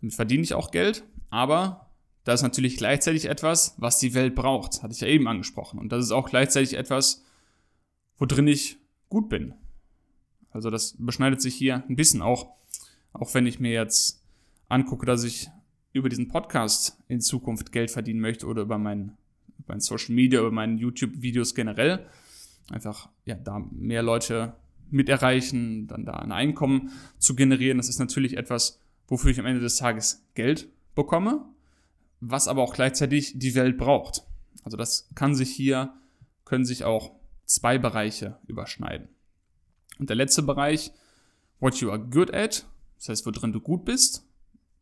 Damit 0.00 0.14
verdiene 0.14 0.42
ich 0.42 0.54
auch 0.54 0.70
Geld, 0.70 1.04
aber 1.28 1.90
das 2.24 2.40
ist 2.40 2.44
natürlich 2.44 2.76
gleichzeitig 2.76 3.26
etwas, 3.26 3.74
was 3.78 3.98
die 3.98 4.14
Welt 4.14 4.34
braucht, 4.34 4.82
hatte 4.82 4.92
ich 4.92 5.00
ja 5.00 5.08
eben 5.08 5.26
angesprochen. 5.26 5.78
Und 5.78 5.90
das 5.90 6.04
ist 6.04 6.12
auch 6.12 6.28
gleichzeitig 6.28 6.74
etwas, 6.74 7.24
worin 8.18 8.46
ich 8.46 8.78
gut 9.08 9.28
bin. 9.28 9.54
Also 10.50 10.70
das 10.70 10.96
beschneidet 10.98 11.40
sich 11.40 11.54
hier 11.54 11.84
ein 11.88 11.96
bisschen 11.96 12.22
auch, 12.22 12.54
auch 13.12 13.34
wenn 13.34 13.46
ich 13.46 13.60
mir 13.60 13.72
jetzt 13.72 14.22
angucke, 14.68 15.06
dass 15.06 15.24
ich 15.24 15.50
über 15.92 16.08
diesen 16.08 16.28
Podcast 16.28 16.98
in 17.08 17.20
Zukunft 17.20 17.72
Geld 17.72 17.90
verdienen 17.90 18.20
möchte 18.20 18.46
oder 18.46 18.62
über 18.62 18.78
mein, 18.78 19.16
mein 19.66 19.80
Social 19.80 20.14
Media, 20.14 20.40
über 20.40 20.52
meine 20.52 20.78
YouTube-Videos 20.78 21.54
generell. 21.54 22.06
Einfach, 22.70 23.08
ja, 23.24 23.34
da 23.34 23.58
mehr 23.70 24.02
Leute 24.02 24.54
mit 24.90 25.08
erreichen, 25.08 25.86
dann 25.86 26.04
da 26.04 26.14
ein 26.14 26.32
Einkommen 26.32 26.90
zu 27.18 27.34
generieren. 27.34 27.78
Das 27.78 27.88
ist 27.88 27.98
natürlich 27.98 28.36
etwas, 28.36 28.79
wofür 29.10 29.30
ich 29.30 29.40
am 29.40 29.44
Ende 29.44 29.60
des 29.60 29.76
Tages 29.76 30.24
Geld 30.34 30.70
bekomme, 30.94 31.44
was 32.20 32.48
aber 32.48 32.62
auch 32.62 32.72
gleichzeitig 32.72 33.38
die 33.38 33.54
Welt 33.54 33.76
braucht. 33.76 34.22
Also 34.62 34.78
das 34.78 35.10
kann 35.14 35.34
sich 35.34 35.50
hier, 35.50 35.92
können 36.46 36.64
sich 36.64 36.84
auch 36.84 37.12
zwei 37.44 37.76
Bereiche 37.76 38.38
überschneiden. 38.46 39.08
Und 39.98 40.08
der 40.08 40.16
letzte 40.16 40.42
Bereich, 40.42 40.92
what 41.58 41.74
you 41.76 41.90
are 41.90 42.00
good 42.00 42.32
at, 42.32 42.66
das 42.96 43.08
heißt, 43.08 43.26
worin 43.26 43.52
du 43.52 43.60
gut 43.60 43.84
bist. 43.84 44.26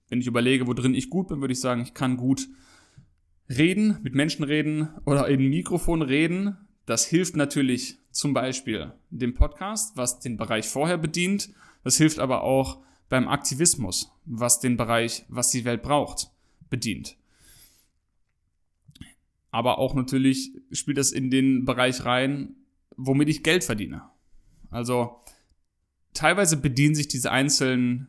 Wenn 0.08 0.20
ich 0.20 0.26
überlege, 0.26 0.66
worin 0.66 0.94
ich 0.94 1.10
gut 1.10 1.28
bin, 1.28 1.40
würde 1.40 1.52
ich 1.52 1.60
sagen, 1.60 1.80
ich 1.80 1.94
kann 1.94 2.16
gut 2.16 2.48
reden, 3.48 3.98
mit 4.02 4.14
Menschen 4.14 4.44
reden 4.44 4.90
oder 5.06 5.26
in 5.28 5.48
Mikrofon 5.48 6.02
reden. 6.02 6.56
Das 6.86 7.06
hilft 7.06 7.36
natürlich 7.36 7.98
zum 8.10 8.34
Beispiel 8.34 8.92
dem 9.10 9.34
Podcast, 9.34 9.96
was 9.96 10.20
den 10.20 10.36
Bereich 10.36 10.68
vorher 10.68 10.98
bedient. 10.98 11.50
Das 11.84 11.96
hilft 11.96 12.18
aber 12.18 12.42
auch 12.42 12.82
beim 13.08 13.28
Aktivismus, 13.28 14.12
was 14.24 14.60
den 14.60 14.76
Bereich, 14.76 15.24
was 15.28 15.50
die 15.50 15.64
Welt 15.64 15.82
braucht, 15.82 16.30
bedient. 16.70 17.16
Aber 19.50 19.78
auch 19.78 19.94
natürlich 19.94 20.52
spielt 20.72 20.98
das 20.98 21.10
in 21.10 21.30
den 21.30 21.64
Bereich 21.64 22.04
rein, 22.04 22.56
womit 22.96 23.28
ich 23.28 23.42
Geld 23.42 23.64
verdiene. 23.64 24.02
Also 24.70 25.22
teilweise 26.12 26.58
bedienen 26.58 26.94
sich 26.94 27.08
diese 27.08 27.30
einzelnen 27.30 28.08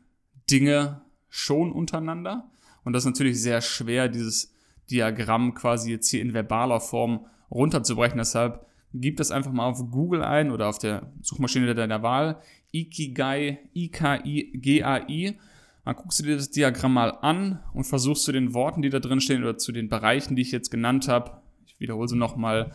Dinge 0.52 1.02
schon 1.30 1.72
untereinander. 1.72 2.50
Und 2.84 2.94
das 2.94 3.04
ist 3.04 3.12
natürlich 3.12 3.42
sehr 3.42 3.62
schwer, 3.62 4.10
dieses 4.10 4.54
Diagramm 4.90 5.54
quasi 5.54 5.92
jetzt 5.92 6.10
hier 6.10 6.22
in 6.22 6.34
verbaler 6.34 6.82
Form 6.82 7.26
runterzubrechen. 7.52 8.18
Deshalb 8.18 8.66
gib 8.94 9.18
das 9.18 9.32
einfach 9.32 9.52
mal 9.52 9.68
auf 9.68 9.80
Google 9.92 10.24
ein 10.24 10.52
oder 10.52 10.68
auf 10.68 10.80
der 10.80 11.14
Suchmaschine 11.22 11.74
deiner 11.76 12.02
Wahl. 12.02 12.42
Ikigai, 12.72 13.60
I-K-I-G-A-I. 13.76 15.38
Dann 15.86 15.96
guckst 15.96 16.20
du 16.20 16.24
dir 16.24 16.36
das 16.36 16.52
Diagramm 16.52 16.94
mal 16.94 17.12
an 17.22 17.64
und 17.74 17.86
versuchst 17.86 18.24
zu 18.24 18.32
den 18.32 18.54
Worten, 18.54 18.82
die 18.82 18.90
da 18.90 19.00
drin 19.00 19.22
stehen 19.22 19.44
oder 19.44 19.58
zu 19.58 19.72
den 19.72 19.90
Bereichen, 19.90 20.36
die 20.36 20.44
ich 20.44 20.52
jetzt 20.52 20.70
genannt 20.70 21.08
habe, 21.08 21.42
ich 21.66 21.80
wiederhole 21.80 22.08
sie 22.08 22.16
nochmal, 22.16 22.74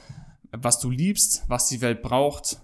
was 0.51 0.81
du 0.81 0.91
liebst, 0.91 1.45
was 1.49 1.69
die 1.69 1.81
Welt 1.81 2.03
braucht, 2.03 2.61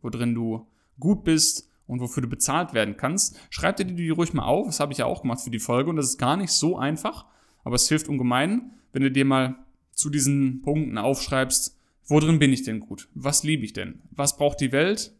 worin 0.00 0.34
du 0.34 0.66
gut 0.98 1.24
bist 1.24 1.68
und 1.86 2.00
wofür 2.00 2.22
du 2.22 2.28
bezahlt 2.28 2.74
werden 2.74 2.96
kannst. 2.96 3.38
Schreib 3.50 3.76
dir 3.76 3.84
die 3.84 4.10
ruhig 4.10 4.32
mal 4.32 4.44
auf, 4.44 4.66
das 4.66 4.80
habe 4.80 4.92
ich 4.92 4.98
ja 4.98 5.06
auch 5.06 5.22
gemacht 5.22 5.40
für 5.40 5.50
die 5.50 5.58
Folge 5.58 5.90
und 5.90 5.96
das 5.96 6.10
ist 6.10 6.18
gar 6.18 6.36
nicht 6.36 6.52
so 6.52 6.78
einfach, 6.78 7.26
aber 7.64 7.74
es 7.76 7.88
hilft 7.88 8.08
ungemein, 8.08 8.72
wenn 8.92 9.02
du 9.02 9.10
dir 9.10 9.24
mal 9.24 9.56
zu 9.92 10.10
diesen 10.10 10.62
Punkten 10.62 10.96
aufschreibst, 10.96 11.76
worin 12.06 12.38
bin 12.38 12.52
ich 12.52 12.62
denn 12.62 12.80
gut? 12.80 13.08
Was 13.14 13.42
liebe 13.42 13.64
ich 13.64 13.72
denn? 13.72 14.00
Was 14.12 14.36
braucht 14.36 14.60
die 14.60 14.72
Welt? 14.72 15.12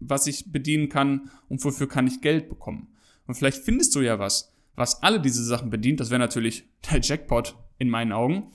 Was 0.00 0.26
ich 0.26 0.50
bedienen 0.50 0.88
kann 0.88 1.30
und 1.48 1.62
wofür 1.64 1.88
kann 1.88 2.06
ich 2.06 2.20
Geld 2.20 2.48
bekommen? 2.48 2.88
Und 3.26 3.34
vielleicht 3.34 3.62
findest 3.62 3.94
du 3.94 4.00
ja 4.00 4.18
was, 4.18 4.52
was 4.74 5.02
alle 5.02 5.20
diese 5.20 5.44
Sachen 5.44 5.70
bedient. 5.70 6.00
Das 6.00 6.10
wäre 6.10 6.18
natürlich 6.18 6.64
der 6.90 7.00
Jackpot 7.00 7.56
in 7.78 7.90
meinen 7.90 8.12
Augen. 8.12 8.48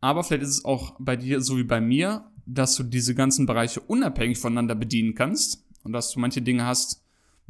Aber 0.00 0.24
vielleicht 0.24 0.42
ist 0.42 0.50
es 0.50 0.64
auch 0.64 0.96
bei 0.98 1.16
dir 1.16 1.40
so 1.40 1.58
wie 1.58 1.64
bei 1.64 1.80
mir, 1.80 2.30
dass 2.46 2.74
du 2.74 2.82
diese 2.82 3.14
ganzen 3.14 3.46
Bereiche 3.46 3.80
unabhängig 3.80 4.38
voneinander 4.38 4.74
bedienen 4.74 5.14
kannst 5.14 5.66
und 5.84 5.92
dass 5.92 6.10
du 6.10 6.20
manche 6.20 6.42
Dinge 6.42 6.64
hast, 6.64 7.04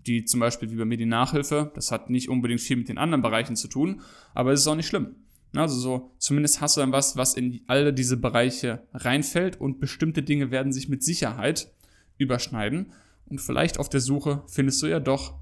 die 0.07 0.25
zum 0.25 0.41
Beispiel 0.41 0.71
wie 0.71 0.77
bei 0.77 0.85
mir 0.85 0.97
die 0.97 1.07
Nachhilfe, 1.07 1.71
das 1.75 1.93
hat 1.93 2.11
nicht 2.11 2.29
unbedingt 2.29 2.61
viel 2.61 2.77
mit 2.77 2.89
den 2.89 2.99
anderen 2.99 3.23
Bereichen 3.23 3.57
zu 3.57 3.69
tun, 3.69 4.01
aber 4.35 4.53
es 4.53 4.61
ist 4.61 4.67
auch 4.67 4.77
nicht 4.77 4.87
schlimm. 4.87 5.15
Also 5.55 5.79
so, 5.79 6.13
zumindest 6.19 6.61
hast 6.61 6.77
du 6.77 6.81
dann 6.81 6.93
was, 6.93 7.17
was 7.17 7.35
in 7.35 7.61
alle 7.67 7.93
diese 7.93 8.17
Bereiche 8.17 8.87
reinfällt 8.95 9.61
und 9.61 9.81
bestimmte 9.81 10.23
Dinge 10.23 10.51
werden 10.51 10.73
sich 10.73 10.89
mit 10.89 11.03
Sicherheit 11.03 11.73
überschneiden. 12.19 12.93
Und 13.31 13.41
vielleicht 13.41 13.79
auf 13.79 13.89
der 13.89 14.01
Suche 14.01 14.43
findest 14.47 14.83
du 14.83 14.87
ja 14.87 15.01
doch 15.01 15.35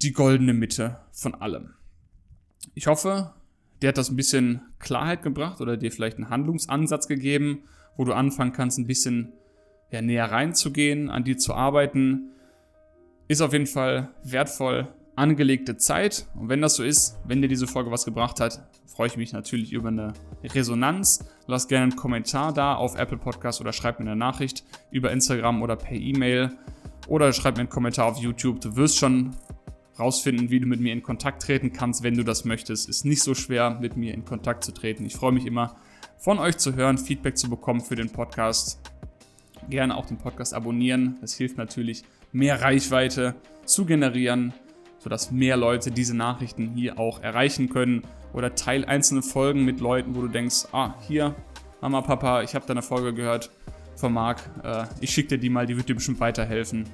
die 0.00 0.12
goldene 0.12 0.54
Mitte 0.54 1.00
von 1.12 1.34
allem. 1.34 1.74
Ich 2.74 2.86
hoffe, 2.86 3.34
der 3.82 3.88
hat 3.88 3.98
das 3.98 4.10
ein 4.10 4.16
bisschen 4.16 4.62
Klarheit 4.78 5.22
gebracht 5.22 5.60
oder 5.60 5.76
dir 5.76 5.90
vielleicht 5.90 6.16
einen 6.16 6.30
Handlungsansatz 6.30 7.08
gegeben, 7.08 7.64
wo 7.96 8.04
du 8.04 8.12
anfangen 8.12 8.52
kannst, 8.52 8.78
ein 8.78 8.86
bisschen 8.86 9.32
ja, 9.90 10.00
näher 10.00 10.30
reinzugehen, 10.30 11.10
an 11.10 11.24
dir 11.24 11.36
zu 11.36 11.54
arbeiten. 11.54 12.30
Ist 13.28 13.40
auf 13.40 13.52
jeden 13.52 13.66
Fall 13.66 14.14
wertvoll 14.22 14.88
angelegte 15.16 15.76
Zeit. 15.76 16.26
Und 16.34 16.48
wenn 16.48 16.62
das 16.62 16.76
so 16.76 16.82
ist, 16.82 17.18
wenn 17.26 17.42
dir 17.42 17.48
diese 17.48 17.66
Folge 17.66 17.90
was 17.90 18.04
gebracht 18.04 18.40
hat, 18.40 18.62
freue 18.86 19.08
ich 19.08 19.16
mich 19.16 19.32
natürlich 19.32 19.72
über 19.72 19.88
eine 19.88 20.12
Resonanz. 20.42 21.28
Lass 21.46 21.68
gerne 21.68 21.84
einen 21.84 21.96
Kommentar 21.96 22.54
da 22.54 22.74
auf 22.74 22.98
Apple 22.98 23.18
Podcast 23.18 23.60
oder 23.60 23.72
schreib 23.72 23.98
mir 23.98 24.06
eine 24.06 24.16
Nachricht 24.16 24.64
über 24.90 25.12
Instagram 25.12 25.62
oder 25.62 25.76
per 25.76 25.96
E-Mail 25.96 26.50
oder 27.08 27.32
schreib 27.32 27.56
mir 27.56 27.60
einen 27.60 27.70
Kommentar 27.70 28.06
auf 28.06 28.18
YouTube. 28.18 28.60
Du 28.60 28.76
wirst 28.76 28.98
schon 28.98 29.36
rausfinden, 29.98 30.50
wie 30.50 30.60
du 30.60 30.66
mit 30.66 30.80
mir 30.80 30.92
in 30.92 31.02
Kontakt 31.02 31.42
treten 31.42 31.72
kannst, 31.72 32.02
wenn 32.02 32.16
du 32.16 32.24
das 32.24 32.44
möchtest. 32.44 32.88
Ist 32.88 33.04
nicht 33.04 33.22
so 33.22 33.34
schwer, 33.34 33.78
mit 33.80 33.96
mir 33.96 34.14
in 34.14 34.24
Kontakt 34.24 34.64
zu 34.64 34.72
treten. 34.72 35.04
Ich 35.04 35.14
freue 35.14 35.32
mich 35.32 35.46
immer, 35.46 35.76
von 36.18 36.38
euch 36.38 36.58
zu 36.58 36.74
hören, 36.74 36.98
Feedback 36.98 37.36
zu 37.36 37.48
bekommen 37.48 37.80
für 37.80 37.96
den 37.96 38.10
Podcast. 38.10 38.80
Gerne 39.68 39.96
auch 39.96 40.06
den 40.06 40.18
Podcast 40.18 40.54
abonnieren. 40.54 41.18
Das 41.20 41.34
hilft 41.34 41.58
natürlich, 41.58 42.02
mehr 42.32 42.60
Reichweite 42.60 43.34
zu 43.64 43.84
generieren, 43.84 44.52
sodass 44.98 45.30
mehr 45.30 45.56
Leute 45.56 45.90
diese 45.90 46.16
Nachrichten 46.16 46.74
hier 46.74 46.98
auch 46.98 47.22
erreichen 47.22 47.68
können. 47.68 48.02
Oder 48.32 48.54
teil 48.54 48.84
einzelne 48.84 49.22
Folgen 49.22 49.64
mit 49.64 49.80
Leuten, 49.80 50.14
wo 50.14 50.22
du 50.22 50.28
denkst, 50.28 50.66
ah, 50.72 50.94
hier, 51.06 51.34
Mama, 51.80 52.02
Papa, 52.02 52.42
ich 52.42 52.54
habe 52.54 52.66
deine 52.66 52.82
Folge 52.82 53.14
gehört 53.14 53.50
von 54.00 54.12
Marc. 54.12 54.42
Äh, 54.64 54.86
ich 55.00 55.10
schicke 55.10 55.28
dir 55.28 55.38
die 55.38 55.50
mal, 55.50 55.66
die 55.66 55.76
wird 55.76 55.88
dir 55.88 55.94
bestimmt 55.94 56.20
weiterhelfen. 56.20 56.84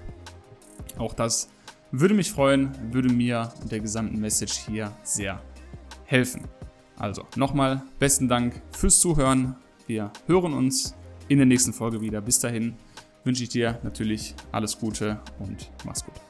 Auch 0.99 1.15
das 1.15 1.49
würde 1.93 2.15
mich 2.15 2.31
freuen, 2.31 2.71
würde 2.93 3.09
mir 3.09 3.53
der 3.71 3.81
gesamten 3.81 4.21
Message 4.21 4.59
hier 4.67 4.93
sehr 5.03 5.41
helfen. 6.05 6.43
Also 6.97 7.27
nochmal 7.37 7.83
besten 7.99 8.29
Dank 8.29 8.61
fürs 8.73 9.01
Zuhören. 9.01 9.57
Wir 9.87 10.11
hören 10.27 10.53
uns 10.53 10.95
in 11.29 11.39
der 11.39 11.47
nächsten 11.47 11.73
Folge 11.73 12.01
wieder. 12.01 12.21
Bis 12.21 12.41
dahin 12.41 12.75
wünsche 13.25 13.43
ich 13.43 13.51
dir 13.51 13.79
natürlich 13.83 14.35
alles 14.53 14.79
Gute 14.79 15.21
und 15.39 15.71
mach's 15.85 16.05
gut. 16.05 16.26